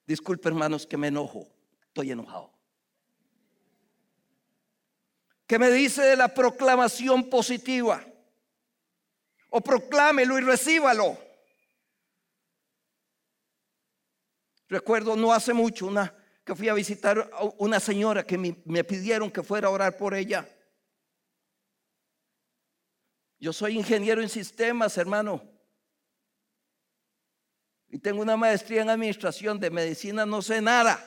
Disculpe 0.04 0.48
hermanos 0.48 0.84
que 0.84 0.96
me 0.96 1.06
enojo, 1.06 1.46
estoy 1.86 2.10
enojado. 2.10 2.58
¿Qué 5.46 5.60
me 5.60 5.70
dice 5.70 6.02
de 6.02 6.16
la 6.16 6.34
proclamación 6.34 7.30
positiva? 7.30 8.04
O 9.50 9.60
proclámelo 9.60 10.36
y 10.40 10.40
recíbalo. 10.40 11.16
Recuerdo 14.66 15.14
no 15.14 15.32
hace 15.32 15.52
mucho 15.52 15.86
una 15.86 16.17
que 16.48 16.54
fui 16.54 16.70
a 16.70 16.72
visitar 16.72 17.30
a 17.34 17.44
una 17.58 17.78
señora 17.78 18.24
que 18.24 18.38
me, 18.38 18.56
me 18.64 18.82
pidieron 18.82 19.30
que 19.30 19.42
fuera 19.42 19.68
a 19.68 19.70
orar 19.70 19.98
por 19.98 20.14
ella. 20.14 20.48
Yo 23.38 23.52
soy 23.52 23.76
ingeniero 23.76 24.22
en 24.22 24.30
sistemas, 24.30 24.96
hermano. 24.96 25.46
Y 27.90 27.98
tengo 27.98 28.22
una 28.22 28.38
maestría 28.38 28.80
en 28.80 28.88
administración 28.88 29.60
de 29.60 29.68
medicina, 29.68 30.24
no 30.24 30.40
sé 30.40 30.62
nada. 30.62 30.98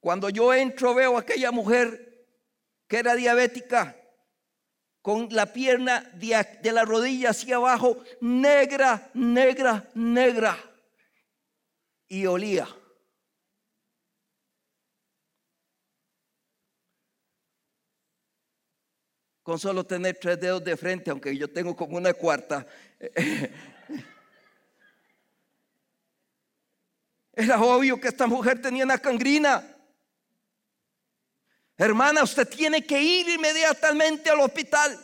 Cuando 0.00 0.30
yo 0.30 0.54
entro 0.54 0.94
veo 0.94 1.18
a 1.18 1.20
aquella 1.20 1.50
mujer 1.50 2.26
que 2.88 3.00
era 3.00 3.14
diabética 3.14 3.98
con 5.02 5.28
la 5.30 5.52
pierna 5.52 6.10
de 6.14 6.72
la 6.72 6.86
rodilla 6.86 7.30
hacia 7.30 7.56
abajo, 7.56 8.02
negra, 8.22 9.10
negra, 9.12 9.90
negra. 9.94 10.71
Y 12.12 12.26
olía. 12.26 12.68
Con 19.42 19.58
solo 19.58 19.86
tener 19.86 20.18
tres 20.20 20.38
dedos 20.38 20.62
de 20.62 20.76
frente, 20.76 21.10
aunque 21.10 21.34
yo 21.34 21.50
tengo 21.50 21.74
como 21.74 21.96
una 21.96 22.12
cuarta, 22.12 22.66
Era 27.32 27.62
obvio 27.62 27.98
que 27.98 28.08
esta 28.08 28.26
mujer 28.26 28.60
tenía 28.60 28.84
una 28.84 28.98
cangrina. 28.98 29.66
Hermana, 31.78 32.24
usted 32.24 32.46
tiene 32.46 32.84
que 32.84 33.02
ir 33.02 33.26
inmediatamente 33.30 34.28
al 34.28 34.40
hospital. 34.40 35.02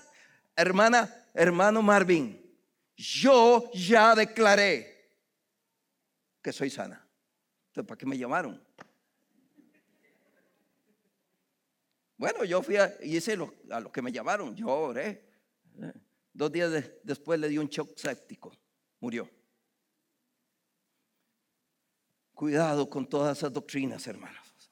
Hermana, 0.55 1.27
hermano 1.33 1.81
Marvin, 1.81 2.39
yo 2.95 3.71
ya 3.73 4.15
declaré 4.15 4.98
que 6.43 6.53
soy 6.53 6.71
sana. 6.71 7.07
Entonces, 7.69 7.89
¿para 7.89 7.99
qué 7.99 8.07
me 8.07 8.17
llamaron? 8.17 8.63
Bueno, 12.17 12.45
yo 12.45 12.63
fui 12.63 12.77
y 13.03 13.17
hice 13.17 13.37
lo, 13.37 13.55
a 13.71 13.81
lo 13.81 13.93
que 13.93 14.03
me 14.03 14.11
llamaron. 14.11 14.55
Yo 14.57 14.69
oré. 14.69 15.29
Dos 16.33 16.51
días 16.51 16.71
después 17.03 17.39
le 17.39 17.49
di 17.49 17.59
un 17.59 17.69
shock 17.69 17.97
séptico. 17.97 18.57
Murió. 19.01 19.31
Cuidado 22.35 22.89
con 22.89 23.09
todas 23.09 23.39
esas 23.39 23.53
doctrinas, 23.53 24.07
hermanos. 24.07 24.71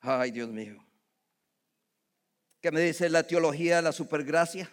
Ay, 0.00 0.32
Dios 0.32 0.48
mío. 0.48 0.84
¿Qué 2.60 2.70
me 2.70 2.80
dice 2.80 3.08
la 3.08 3.26
teología 3.26 3.76
de 3.76 3.82
la 3.82 3.92
supergracia? 3.92 4.70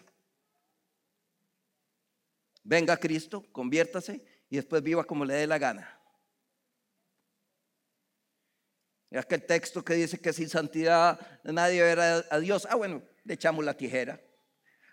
Venga 2.63 2.97
Cristo, 2.97 3.43
conviértase 3.51 4.23
y 4.49 4.57
después 4.57 4.81
viva 4.83 5.03
como 5.03 5.25
le 5.25 5.35
dé 5.35 5.47
la 5.47 5.57
gana. 5.57 5.99
Y 9.11 9.17
aquel 9.17 9.45
texto 9.45 9.83
que 9.83 9.95
dice 9.95 10.19
que 10.19 10.33
sin 10.33 10.49
santidad 10.49 11.19
nadie 11.43 11.81
verá 11.81 12.25
a 12.29 12.39
Dios. 12.39 12.67
Ah, 12.69 12.75
bueno, 12.75 13.01
le 13.23 13.33
echamos 13.33 13.65
la 13.65 13.75
tijera. 13.75 14.21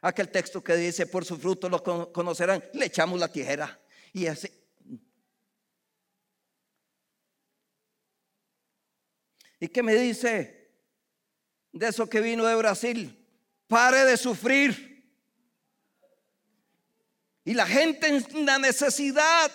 Aquel 0.00 0.30
texto 0.30 0.62
que 0.62 0.76
dice 0.76 1.06
por 1.06 1.24
su 1.24 1.36
fruto 1.36 1.68
lo 1.68 1.82
conocerán, 2.12 2.62
le 2.72 2.86
echamos 2.86 3.20
la 3.20 3.28
tijera. 3.28 3.78
Y 4.12 4.26
así, 4.26 4.48
¿Y 9.58 9.68
qué 9.68 9.82
me 9.82 9.94
dice 9.94 10.70
de 11.72 11.88
eso 11.88 12.08
que 12.08 12.20
vino 12.20 12.44
de 12.44 12.54
Brasil? 12.56 13.26
Pare 13.66 14.04
de 14.04 14.16
sufrir. 14.16 14.95
Y 17.46 17.54
la 17.54 17.64
gente 17.64 18.08
en 18.08 18.44
la 18.44 18.58
necesidad 18.58 19.52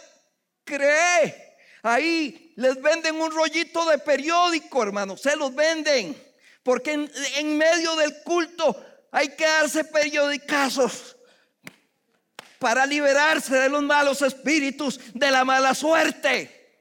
cree. 0.63 1.57
Ahí 1.83 2.53
les 2.55 2.81
venden 2.81 3.19
un 3.19 3.29
rollito 3.29 3.85
de 3.85 3.97
periódico, 3.97 4.81
hermano. 4.81 5.17
Se 5.17 5.35
los 5.35 5.53
venden. 5.53 6.15
Porque 6.63 6.93
en, 6.93 7.57
medio 7.57 7.97
del 7.97 8.23
culto 8.23 8.81
hay 9.11 9.27
que 9.35 9.43
darse 9.43 9.83
periodicazos 9.83 11.17
para 12.59 12.85
liberarse 12.85 13.55
de 13.55 13.67
los 13.67 13.83
malos 13.83 14.21
espíritus, 14.21 14.97
de 15.13 15.29
la 15.29 15.43
mala 15.43 15.75
suerte. 15.75 16.79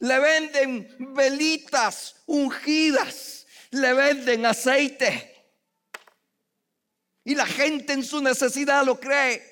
Le 0.00 0.18
venden 0.18 1.14
velitas 1.14 2.16
ungidas. 2.26 3.46
Le 3.70 3.92
venden 3.92 4.44
aceite. 4.44 5.27
Y 7.28 7.34
la 7.34 7.44
gente 7.44 7.92
en 7.92 8.02
su 8.02 8.22
necesidad 8.22 8.86
lo 8.86 8.98
cree. 8.98 9.42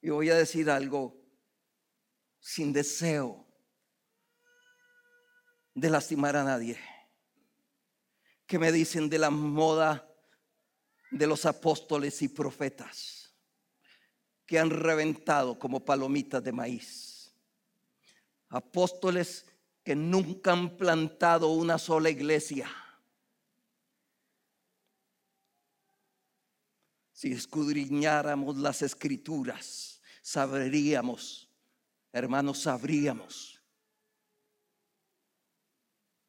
Y 0.00 0.10
voy 0.10 0.30
a 0.30 0.36
decir 0.36 0.70
algo 0.70 1.20
sin 2.38 2.72
deseo 2.72 3.44
de 5.74 5.90
lastimar 5.90 6.36
a 6.36 6.44
nadie. 6.44 6.78
Que 8.46 8.56
me 8.56 8.70
dicen 8.70 9.10
de 9.10 9.18
la 9.18 9.30
moda 9.30 10.08
de 11.10 11.26
los 11.26 11.44
apóstoles 11.44 12.22
y 12.22 12.28
profetas 12.28 13.34
que 14.46 14.60
han 14.60 14.70
reventado 14.70 15.58
como 15.58 15.84
palomitas 15.84 16.44
de 16.44 16.52
maíz. 16.52 17.34
Apóstoles 18.48 19.44
que 19.86 19.94
nunca 19.94 20.50
han 20.50 20.76
plantado 20.76 21.50
una 21.50 21.78
sola 21.78 22.10
iglesia. 22.10 22.68
Si 27.12 27.30
escudriñáramos 27.30 28.56
las 28.56 28.82
escrituras, 28.82 30.02
sabríamos, 30.22 31.48
hermanos, 32.12 32.62
sabríamos 32.62 33.62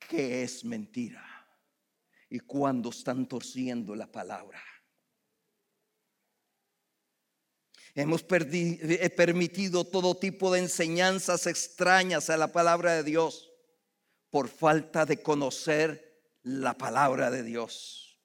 que 0.07 0.43
es 0.43 0.63
mentira 0.63 1.25
y 2.29 2.37
cuando 2.37 2.91
están 2.91 3.27
torciendo 3.27 3.95
la 3.95 4.05
palabra. 4.05 4.61
Hemos 7.95 8.21
permitido 8.21 9.83
todo 9.83 10.15
tipo 10.15 10.53
de 10.53 10.59
enseñanzas 10.59 11.47
extrañas 11.47 12.29
a 12.29 12.37
la 12.37 12.51
palabra 12.51 12.93
de 12.93 13.01
Dios 13.01 13.46
por 14.29 14.49
falta 14.49 15.05
de 15.05 15.21
conocer 15.21 16.21
la 16.43 16.73
palabra 16.77 17.29
de 17.31 17.43
Dios. 17.43 18.19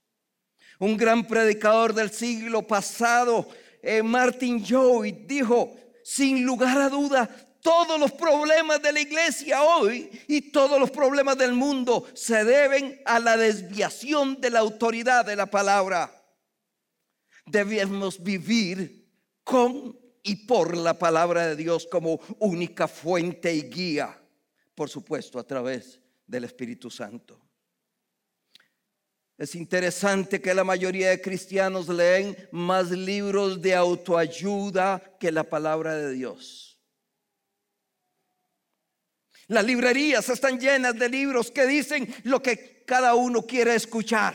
Un 0.78 0.96
gran 0.96 1.26
predicador 1.26 1.94
del 1.94 2.10
siglo 2.10 2.66
pasado, 2.66 3.48
eh, 3.82 4.02
Martin 4.02 4.64
Joy, 4.64 5.12
dijo, 5.26 5.76
sin 6.02 6.44
lugar 6.44 6.80
a 6.80 6.88
duda, 6.88 7.28
todos 7.60 7.98
los 7.98 8.10
problemas 8.12 8.82
de 8.82 8.92
la 8.92 9.00
iglesia 9.00 9.62
hoy 9.62 10.10
y 10.26 10.50
todos 10.50 10.80
los 10.80 10.90
problemas 10.90 11.38
del 11.38 11.52
mundo 11.52 12.04
se 12.14 12.44
deben 12.44 13.00
a 13.04 13.20
la 13.20 13.36
desviación 13.36 14.40
de 14.40 14.50
la 14.50 14.58
autoridad 14.58 15.24
de 15.24 15.36
la 15.36 15.46
palabra. 15.46 16.12
Debemos 17.46 18.20
vivir 18.22 19.08
con 19.44 19.96
y 20.24 20.46
por 20.46 20.76
la 20.76 20.98
palabra 20.98 21.46
de 21.48 21.56
Dios 21.56 21.86
como 21.90 22.20
única 22.38 22.86
fuente 22.86 23.54
y 23.54 23.62
guía, 23.62 24.21
por 24.74 24.88
supuesto, 24.88 25.38
a 25.38 25.46
través 25.46 26.00
del 26.26 26.44
Espíritu 26.44 26.90
Santo. 26.90 27.40
Es 29.38 29.54
interesante 29.54 30.40
que 30.40 30.54
la 30.54 30.64
mayoría 30.64 31.10
de 31.10 31.20
cristianos 31.20 31.88
leen 31.88 32.36
más 32.52 32.90
libros 32.90 33.60
de 33.60 33.74
autoayuda 33.74 35.16
que 35.18 35.32
la 35.32 35.44
palabra 35.44 35.96
de 35.96 36.12
Dios. 36.12 36.78
Las 39.48 39.64
librerías 39.64 40.28
están 40.28 40.60
llenas 40.60 40.98
de 40.98 41.08
libros 41.08 41.50
que 41.50 41.66
dicen 41.66 42.14
lo 42.24 42.42
que 42.42 42.84
cada 42.86 43.14
uno 43.14 43.42
quiere 43.42 43.74
escuchar. 43.74 44.34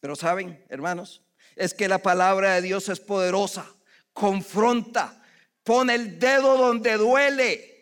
Pero 0.00 0.14
saben, 0.14 0.64
hermanos, 0.68 1.22
es 1.56 1.72
que 1.72 1.88
la 1.88 1.98
palabra 1.98 2.54
de 2.54 2.62
Dios 2.62 2.88
es 2.88 3.00
poderosa, 3.00 3.66
confronta, 4.12 5.22
pone 5.64 5.94
el 5.94 6.18
dedo 6.18 6.56
donde 6.58 6.96
duele. 6.96 7.75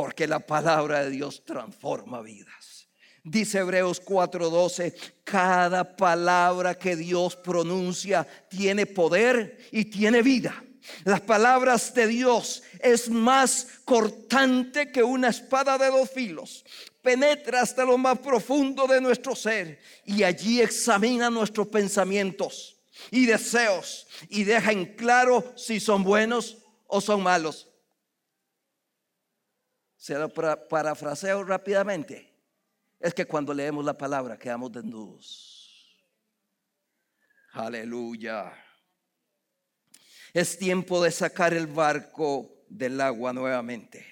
Porque 0.00 0.26
la 0.26 0.40
palabra 0.40 1.04
de 1.04 1.10
Dios 1.10 1.44
transforma 1.44 2.22
vidas. 2.22 2.88
Dice 3.22 3.58
Hebreos 3.58 4.00
4:12, 4.02 4.94
cada 5.24 5.94
palabra 5.94 6.74
que 6.74 6.96
Dios 6.96 7.36
pronuncia 7.36 8.26
tiene 8.48 8.86
poder 8.86 9.58
y 9.70 9.84
tiene 9.84 10.22
vida. 10.22 10.64
Las 11.04 11.20
palabras 11.20 11.92
de 11.92 12.06
Dios 12.06 12.62
es 12.80 13.10
más 13.10 13.66
cortante 13.84 14.90
que 14.90 15.02
una 15.02 15.28
espada 15.28 15.76
de 15.76 15.88
dos 15.88 16.08
filos. 16.08 16.64
Penetra 17.02 17.60
hasta 17.60 17.84
lo 17.84 17.98
más 17.98 18.20
profundo 18.20 18.86
de 18.86 19.02
nuestro 19.02 19.36
ser 19.36 19.80
y 20.06 20.22
allí 20.22 20.62
examina 20.62 21.28
nuestros 21.28 21.68
pensamientos 21.68 22.78
y 23.10 23.26
deseos 23.26 24.06
y 24.30 24.44
deja 24.44 24.72
en 24.72 24.96
claro 24.96 25.52
si 25.56 25.78
son 25.78 26.02
buenos 26.02 26.56
o 26.86 27.02
son 27.02 27.22
malos. 27.22 27.69
Se 30.00 30.14
lo 30.14 30.30
parafraseo 30.30 31.44
rápidamente. 31.44 32.32
Es 32.98 33.12
que 33.12 33.26
cuando 33.26 33.52
leemos 33.52 33.84
la 33.84 33.92
palabra 33.98 34.38
quedamos 34.38 34.72
desnudos. 34.72 35.94
Aleluya. 37.52 38.50
Es 40.32 40.56
tiempo 40.56 41.02
de 41.04 41.10
sacar 41.10 41.52
el 41.52 41.66
barco 41.66 42.64
del 42.66 42.98
agua 42.98 43.34
nuevamente 43.34 44.06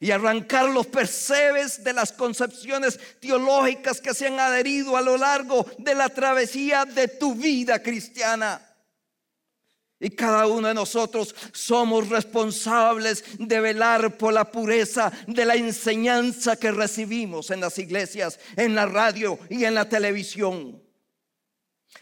y 0.00 0.10
arrancar 0.10 0.70
los 0.70 0.86
percebes 0.86 1.84
de 1.84 1.92
las 1.92 2.10
concepciones 2.10 2.98
teológicas 3.20 4.00
que 4.00 4.14
se 4.14 4.28
han 4.28 4.40
adherido 4.40 4.96
a 4.96 5.02
lo 5.02 5.18
largo 5.18 5.66
de 5.76 5.94
la 5.94 6.08
travesía 6.08 6.86
de 6.86 7.08
tu 7.08 7.34
vida 7.34 7.82
cristiana. 7.82 8.71
Y 10.02 10.10
cada 10.10 10.48
uno 10.48 10.66
de 10.66 10.74
nosotros 10.74 11.32
somos 11.52 12.08
responsables 12.08 13.24
de 13.38 13.60
velar 13.60 14.18
por 14.18 14.34
la 14.34 14.50
pureza 14.50 15.12
de 15.28 15.44
la 15.44 15.54
enseñanza 15.54 16.56
que 16.56 16.72
recibimos 16.72 17.52
en 17.52 17.60
las 17.60 17.78
iglesias, 17.78 18.40
en 18.56 18.74
la 18.74 18.86
radio 18.86 19.38
y 19.48 19.64
en 19.64 19.76
la 19.76 19.88
televisión. 19.88 20.82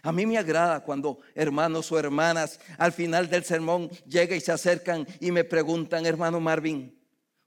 A 0.00 0.12
mí 0.12 0.24
me 0.24 0.38
agrada 0.38 0.80
cuando 0.80 1.20
hermanos 1.34 1.92
o 1.92 1.98
hermanas 1.98 2.58
al 2.78 2.92
final 2.92 3.28
del 3.28 3.44
sermón 3.44 3.90
llegan 4.06 4.38
y 4.38 4.40
se 4.40 4.52
acercan 4.52 5.06
y 5.20 5.30
me 5.30 5.44
preguntan, 5.44 6.06
hermano 6.06 6.40
Marvin, 6.40 6.98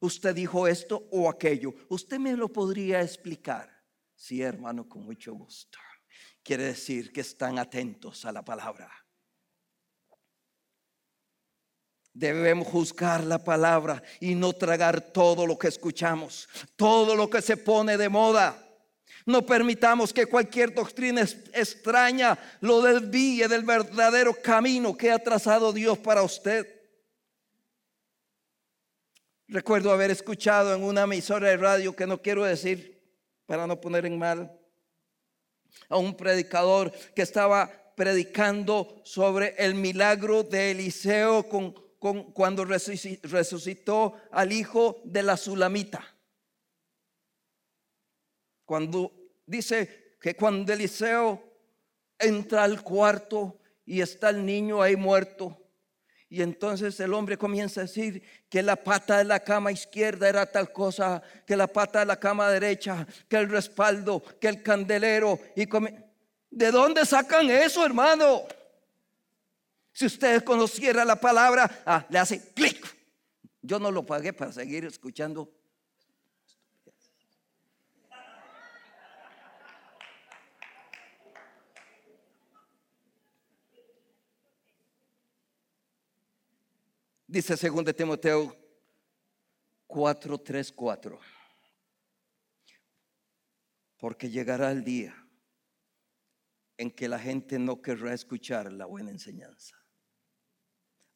¿usted 0.02 0.36
dijo 0.36 0.68
esto 0.68 1.08
o 1.10 1.32
aquello? 1.32 1.74
¿Usted 1.90 2.20
me 2.20 2.38
lo 2.38 2.48
podría 2.48 3.02
explicar? 3.02 3.72
Sí, 4.14 4.44
hermano, 4.44 4.88
con 4.88 5.04
mucho 5.04 5.34
gusto. 5.34 5.80
Quiere 6.44 6.66
decir 6.66 7.12
que 7.12 7.22
están 7.22 7.58
atentos 7.58 8.24
a 8.26 8.32
la 8.32 8.46
palabra. 8.46 9.03
Debemos 12.14 12.68
juzgar 12.68 13.24
la 13.24 13.44
palabra 13.44 14.04
y 14.20 14.36
no 14.36 14.54
tragar 14.54 15.02
todo 15.02 15.48
lo 15.48 15.58
que 15.58 15.68
escuchamos, 15.68 16.48
todo 16.76 17.16
lo 17.16 17.30
que 17.30 17.42
se 17.42 17.58
pone 17.58 17.98
de 17.98 18.08
moda. 18.08 18.64
No 19.26 19.46
permitamos 19.46 20.14
que 20.14 20.26
cualquier 20.26 20.74
doctrina 20.74 21.22
extraña 21.22 22.38
lo 22.60 22.82
desvíe 22.82 23.48
del 23.48 23.64
verdadero 23.64 24.36
camino 24.42 24.96
que 24.96 25.12
ha 25.12 25.20
trazado 25.20 25.74
Dios 25.74 25.98
para 25.98 26.22
usted. 26.24 26.68
Recuerdo 29.48 29.92
haber 29.92 30.12
escuchado 30.12 30.76
en 30.76 30.84
una 30.84 31.04
emisora 31.04 31.50
de 31.50 31.58
radio 31.58 31.96
que 31.96 32.08
no 32.08 32.22
quiero 32.22 32.44
decir 32.44 33.02
para 33.46 33.66
no 33.66 33.80
poner 33.80 34.06
en 34.06 34.18
mal 34.18 34.60
a 35.90 35.98
un 35.98 36.16
predicador 36.16 36.92
que 37.16 37.22
estaba 37.22 37.72
predicando 37.96 39.02
sobre 39.04 39.56
el 39.58 39.76
milagro 39.76 40.44
de 40.44 40.72
Eliseo 40.72 41.48
con 41.48 41.83
cuando 42.34 42.66
resucitó 42.66 44.16
al 44.32 44.52
hijo 44.52 45.02
de 45.06 45.24
la 45.24 45.38
Sulamita. 45.38 46.06
Cuando 48.66 49.12
dice 49.46 50.18
que 50.20 50.36
cuando 50.36 50.74
Eliseo 50.74 51.42
entra 52.20 52.64
al 52.64 52.84
cuarto 52.84 53.60
y 53.86 54.02
está 54.02 54.30
el 54.32 54.46
niño 54.46 54.82
ahí 54.82 54.96
muerto, 54.96 55.58
y 56.28 56.42
entonces 56.42 57.00
el 57.00 57.14
hombre 57.14 57.38
comienza 57.38 57.82
a 57.82 57.84
decir 57.84 58.24
que 58.50 58.64
la 58.64 58.76
pata 58.76 59.20
de 59.20 59.24
la 59.24 59.42
cama 59.42 59.72
izquierda 59.72 60.28
era 60.28 60.52
tal 60.52 60.74
cosa, 60.74 61.22
que 61.46 61.56
la 61.56 61.68
pata 61.68 62.00
de 62.00 62.06
la 62.08 62.20
cama 62.20 62.50
derecha, 62.50 63.06
que 63.30 63.38
el 63.38 63.50
respaldo, 63.50 64.24
que 64.42 64.48
el 64.48 64.64
candelero. 64.64 65.40
Y 65.56 65.68
¿De 66.50 66.72
dónde 66.72 67.06
sacan 67.06 67.50
eso, 67.50 67.86
hermano? 67.86 68.44
Si 69.94 70.08
usted 70.08 70.44
conociera 70.44 71.06
la 71.06 71.16
palabra, 71.16 71.84
ah, 71.86 72.06
le 72.10 72.18
hace 72.18 72.54
clic. 72.54 72.84
Yo 73.62 73.78
no 73.80 73.92
lo 73.92 74.06
pagué 74.06 74.34
para 74.34 74.52
seguir 74.52 74.86
escuchando. 74.86 75.54
Dice 87.28 87.56
2 87.56 87.96
Timoteo 87.96 88.56
4, 89.88 90.38
3, 90.40 90.72
4. 90.72 91.20
Porque 93.98 94.30
llegará 94.30 94.72
el 94.72 94.84
día 94.84 95.16
en 96.78 96.92
que 96.92 97.08
la 97.08 97.20
gente 97.20 97.60
no 97.60 97.82
querrá 97.82 98.14
escuchar 98.14 98.72
la 98.72 98.86
buena 98.86 99.12
enseñanza. 99.12 99.83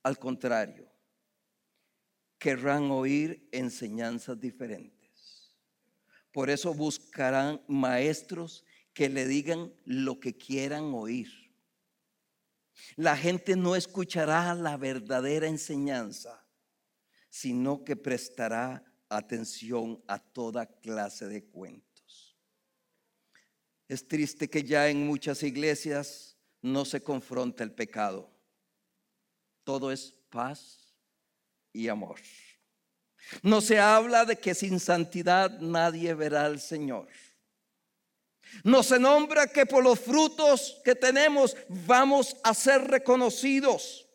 Al 0.08 0.18
contrario, 0.20 0.89
querrán 2.39 2.91
oír 2.91 3.45
enseñanzas 3.51 4.39
diferentes. 4.39 5.53
Por 6.32 6.49
eso 6.49 6.74
buscarán 6.74 7.62
maestros 7.68 8.64
que 8.93 9.10
le 9.10 9.28
digan 9.28 9.74
lo 9.84 10.18
que 10.22 10.38
quieran 10.38 10.93
oír. 10.93 11.28
La 12.95 13.18
gente 13.18 13.58
no 13.58 13.76
escuchará 13.76 14.55
la 14.55 14.78
verdadera 14.78 15.47
enseñanza, 15.47 16.47
sino 17.30 17.84
que 17.84 17.97
prestará 17.97 18.86
atención 19.10 20.01
a 20.08 20.20
toda 20.20 20.68
clase 20.68 21.28
de 21.28 21.43
cuentos. 21.43 22.38
Es 23.89 24.08
triste 24.08 24.49
que 24.49 24.64
ya 24.64 24.88
en 24.88 25.05
muchas 25.05 25.43
iglesias 25.43 26.38
no 26.62 26.86
se 26.86 27.03
confronta 27.03 27.66
el 27.66 27.74
pecado 27.74 28.37
todo 29.68 29.91
es 29.91 30.13
paz 30.30 30.95
y 31.74 31.89
amor. 31.89 32.22
No 33.41 33.59
se 33.59 33.78
habla 33.78 34.24
de 34.24 34.38
que 34.38 34.55
sin 34.55 34.80
santidad 34.80 35.59
nadie 35.59 36.13
verá 36.13 36.45
al 36.45 36.61
Señor. 36.61 37.09
No 38.63 38.82
se 38.82 38.97
nombra 38.97 39.47
que 39.47 39.65
por 39.65 39.84
los 39.84 39.99
frutos 39.99 40.80
que 40.86 40.95
tenemos 40.95 41.57
vamos 41.68 42.38
a 42.45 42.53
ser 42.53 42.88
reconocidos, 42.88 44.07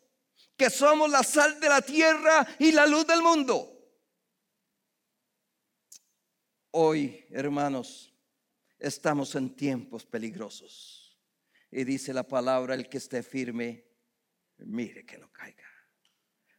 que 0.57 0.71
somos 0.71 1.07
la 1.11 1.21
sal 1.21 1.59
de 1.59 1.69
la 1.69 1.83
tierra 1.83 2.47
y 2.57 2.71
la 2.71 2.87
luz 2.87 3.05
del 3.05 3.21
mundo. 3.21 3.69
Hoy, 6.71 7.27
hermanos, 7.29 8.11
estamos 8.79 9.35
en 9.35 9.55
tiempos 9.55 10.03
peligrosos. 10.03 11.15
Y 11.69 11.83
dice 11.83 12.11
la 12.11 12.23
palabra, 12.23 12.73
el 12.73 12.89
que 12.89 12.97
esté 12.97 13.21
firme, 13.21 13.92
mire 14.65 15.05
que 15.05 15.17
no 15.17 15.31
caiga. 15.31 15.67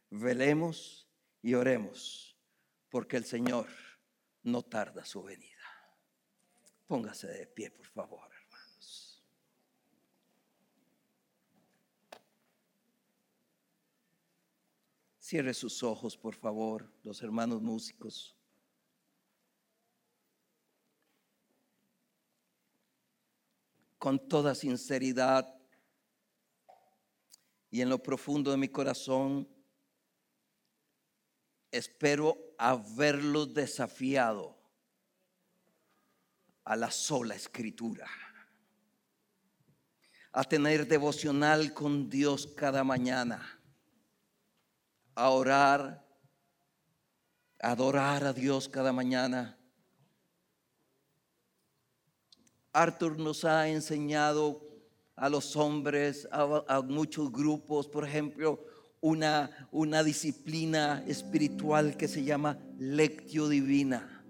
Velemos 0.09 1.07
y 1.41 1.53
oremos, 1.53 2.37
porque 2.89 3.17
el 3.17 3.25
Señor 3.25 3.67
no 4.43 4.63
tarda 4.63 5.03
su 5.05 5.23
venida. 5.23 5.51
Póngase 6.87 7.27
de 7.27 7.47
pie, 7.47 7.71
por 7.71 7.87
favor, 7.87 8.29
hermanos. 8.31 9.23
Cierre 15.19 15.53
sus 15.53 15.81
ojos, 15.81 16.15
por 16.15 16.35
favor, 16.35 16.91
los 17.03 17.23
hermanos 17.23 17.61
músicos. 17.61 18.37
Con 23.97 24.27
toda 24.27 24.53
sinceridad, 24.53 25.54
y 27.75 27.81
en 27.81 27.89
lo 27.89 28.01
profundo 28.01 28.51
de 28.51 28.55
mi 28.55 28.69
corazón, 28.69 29.45
espero 31.69 32.37
haberlos 32.57 33.53
desafiado 33.53 34.57
a 36.63 36.77
la 36.77 36.89
sola 36.89 37.35
escritura, 37.35 38.07
a 40.31 40.45
tener 40.45 40.87
devocional 40.87 41.73
con 41.73 42.09
Dios 42.09 42.47
cada 42.55 42.85
mañana, 42.85 43.59
a 45.13 45.27
orar, 45.31 46.07
a 47.59 47.71
adorar 47.71 48.23
a 48.23 48.31
Dios 48.31 48.69
cada 48.69 48.93
mañana. 48.93 49.59
Arthur 52.71 53.19
nos 53.19 53.43
ha 53.43 53.67
enseñado 53.67 54.64
a 55.15 55.29
los 55.29 55.55
hombres, 55.55 56.27
a, 56.31 56.81
muchos 56.81 57.31
grupos, 57.31 57.87
por 57.87 58.03
ejemplo, 58.05 58.59
una, 59.01 59.49
una 59.71 60.03
disciplina 60.03 61.03
espiritual 61.07 61.95
que 61.95 62.07
se 62.07 62.23
llama 62.23 62.57
lectio 62.77 63.47
divina. 63.47 64.23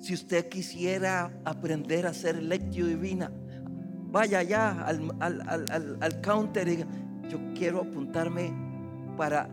Si 0.00 0.14
usted 0.14 0.48
quisiera 0.48 1.40
aprender 1.44 2.06
a 2.06 2.10
hacer 2.10 2.42
lectio 2.42 2.86
divina, 2.86 3.30
vaya 4.10 4.40
allá 4.40 4.82
al, 4.84 5.14
al, 5.20 5.98
al, 6.00 6.20
counter 6.20 6.66
y 6.66 6.70
diga, 6.72 6.86
yo 7.28 7.38
quiero 7.54 7.82
apuntarme 7.82 8.52
para 9.16 9.48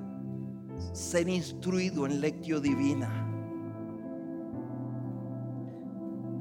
ser 0.93 1.29
instruido 1.29 2.07
en 2.07 2.19
lectio 2.19 2.59
divina. 2.59 3.27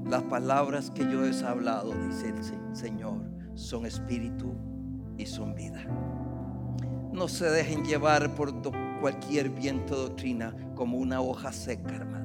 Las 0.09 0.23
palabras 0.23 0.91
que 0.91 1.03
yo 1.03 1.27
he 1.27 1.45
hablado, 1.45 1.93
dice 2.07 2.31
el 2.31 2.75
Señor, 2.75 3.38
son 3.59 3.87
espíritu 3.87 4.55
y 5.19 5.27
son 5.27 5.55
vida. 5.55 5.85
No 7.13 7.27
se 7.27 7.51
dejen 7.51 7.85
llevar 7.85 8.35
por 8.37 8.53
cualquier 9.01 9.51
viento 9.51 9.97
doctrina 9.97 10.55
como 10.77 10.99
una 10.99 11.21
hoja 11.21 11.51
seca, 11.51 11.97
hermano. 11.97 12.19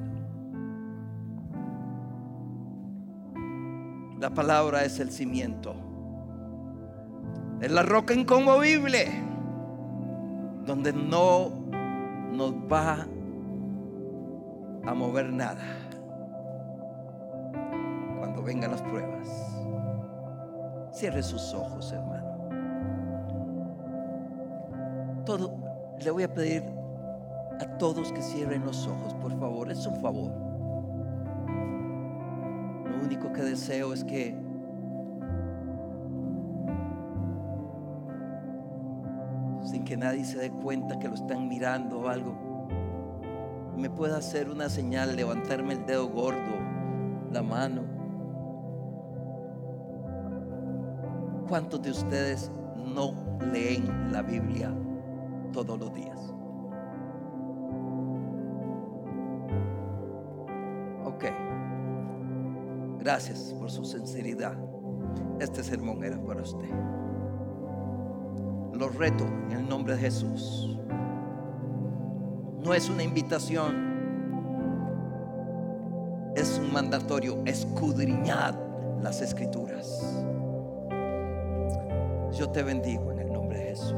La 4.20 4.30
palabra 4.30 4.84
es 4.84 5.00
el 5.00 5.10
cimiento. 5.10 5.74
Es 7.60 7.70
la 7.70 7.82
roca 7.82 8.14
inconmovible 8.14 9.08
donde 10.64 10.92
no 10.92 11.50
nos 12.32 12.52
va 12.52 13.06
a 14.86 14.94
mover 14.94 15.32
nada 15.32 15.64
cuando 18.18 18.42
vengan 18.42 18.70
las 18.70 18.82
pruebas. 18.82 19.53
Cierre 20.94 21.24
sus 21.24 21.52
ojos, 21.52 21.92
hermano. 21.92 22.24
Todo, 25.26 25.56
le 26.00 26.10
voy 26.12 26.22
a 26.22 26.32
pedir 26.32 26.62
a 27.60 27.66
todos 27.78 28.12
que 28.12 28.22
cierren 28.22 28.64
los 28.64 28.86
ojos, 28.86 29.12
por 29.14 29.36
favor, 29.36 29.72
es 29.72 29.84
un 29.88 29.96
favor. 30.00 30.30
Lo 32.88 33.04
único 33.04 33.32
que 33.32 33.42
deseo 33.42 33.92
es 33.92 34.04
que 34.04 34.36
sin 39.64 39.84
que 39.84 39.96
nadie 39.96 40.24
se 40.24 40.38
dé 40.38 40.50
cuenta 40.50 40.96
que 41.00 41.08
lo 41.08 41.14
están 41.14 41.48
mirando 41.48 42.02
o 42.02 42.08
algo, 42.08 42.68
me 43.76 43.90
pueda 43.90 44.18
hacer 44.18 44.48
una 44.48 44.68
señal, 44.68 45.16
levantarme 45.16 45.72
el 45.72 45.86
dedo 45.86 46.06
gordo, 46.08 46.38
la 47.32 47.42
mano. 47.42 47.93
¿Cuántos 51.48 51.82
de 51.82 51.90
ustedes 51.90 52.50
no 52.76 53.14
leen 53.52 54.12
la 54.12 54.22
Biblia 54.22 54.72
todos 55.52 55.78
los 55.78 55.94
días? 55.94 56.34
Gracias 63.04 63.54
por 63.58 63.70
su 63.70 63.84
sinceridad. 63.84 64.56
Este 65.38 65.62
sermón 65.62 66.02
era 66.02 66.18
para 66.24 66.40
usted. 66.40 66.70
Lo 68.72 68.88
reto 68.88 69.24
en 69.50 69.52
el 69.52 69.68
nombre 69.68 69.94
de 69.94 70.00
Jesús. 70.00 70.78
No 72.64 72.72
es 72.72 72.88
una 72.88 73.02
invitación. 73.02 73.92
Es 76.34 76.58
un 76.58 76.72
mandatorio. 76.72 77.42
Escudriñad 77.44 78.54
las 79.02 79.20
escrituras. 79.20 80.24
Yo 82.36 82.50
te 82.50 82.62
bendigo 82.62 83.12
en 83.12 83.20
el 83.20 83.32
nombre 83.32 83.58
de 83.58 83.64
Jesús. 83.70 83.94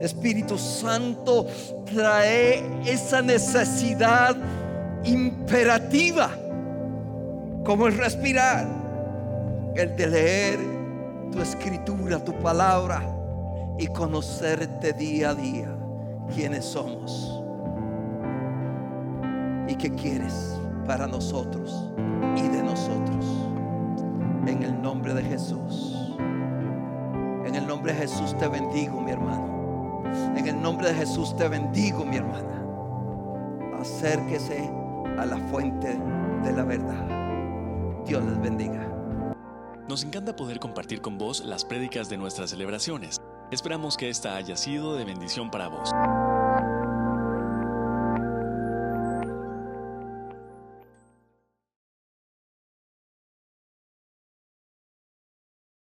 Espíritu 0.00 0.58
Santo, 0.58 1.46
trae 1.84 2.62
esa 2.84 3.22
necesidad 3.22 4.36
imperativa 5.04 6.30
como 7.64 7.86
el 7.86 7.96
respirar, 7.96 8.66
el 9.74 9.96
de 9.96 10.06
leer 10.06 10.58
tu 11.32 11.40
escritura, 11.40 12.22
tu 12.22 12.32
palabra 12.40 13.02
y 13.78 13.86
conocerte 13.88 14.92
día 14.92 15.30
a 15.30 15.34
día 15.34 15.74
quiénes 16.34 16.64
somos 16.64 17.42
y 19.68 19.74
qué 19.74 19.90
quieres 19.90 20.58
para 20.86 21.06
nosotros 21.06 21.90
y 22.36 22.48
de 22.48 22.62
nosotros. 22.62 23.24
En 24.46 24.62
el 24.62 24.82
nombre 24.82 25.14
de 25.14 25.22
Jesús. 25.22 26.03
Nombre 27.84 28.00
de 28.00 28.08
Jesús 28.08 28.38
te 28.38 28.48
bendigo, 28.48 28.98
mi 28.98 29.10
hermano. 29.10 30.02
En 30.38 30.48
el 30.48 30.62
nombre 30.62 30.88
de 30.88 30.94
Jesús 30.94 31.36
te 31.36 31.46
bendigo, 31.48 32.02
mi 32.06 32.16
hermana. 32.16 32.64
Acérquese 33.78 34.70
a 35.18 35.26
la 35.26 35.36
fuente 35.48 36.00
de 36.42 36.52
la 36.52 36.64
verdad. 36.64 38.06
Dios 38.06 38.24
les 38.24 38.40
bendiga. 38.40 38.88
Nos 39.86 40.02
encanta 40.02 40.34
poder 40.34 40.60
compartir 40.60 41.02
con 41.02 41.18
vos 41.18 41.44
las 41.44 41.66
prédicas 41.66 42.08
de 42.08 42.16
nuestras 42.16 42.48
celebraciones. 42.48 43.20
Esperamos 43.50 43.98
que 43.98 44.08
esta 44.08 44.34
haya 44.34 44.56
sido 44.56 44.96
de 44.96 45.04
bendición 45.04 45.50
para 45.50 45.68
vos. 45.68 45.90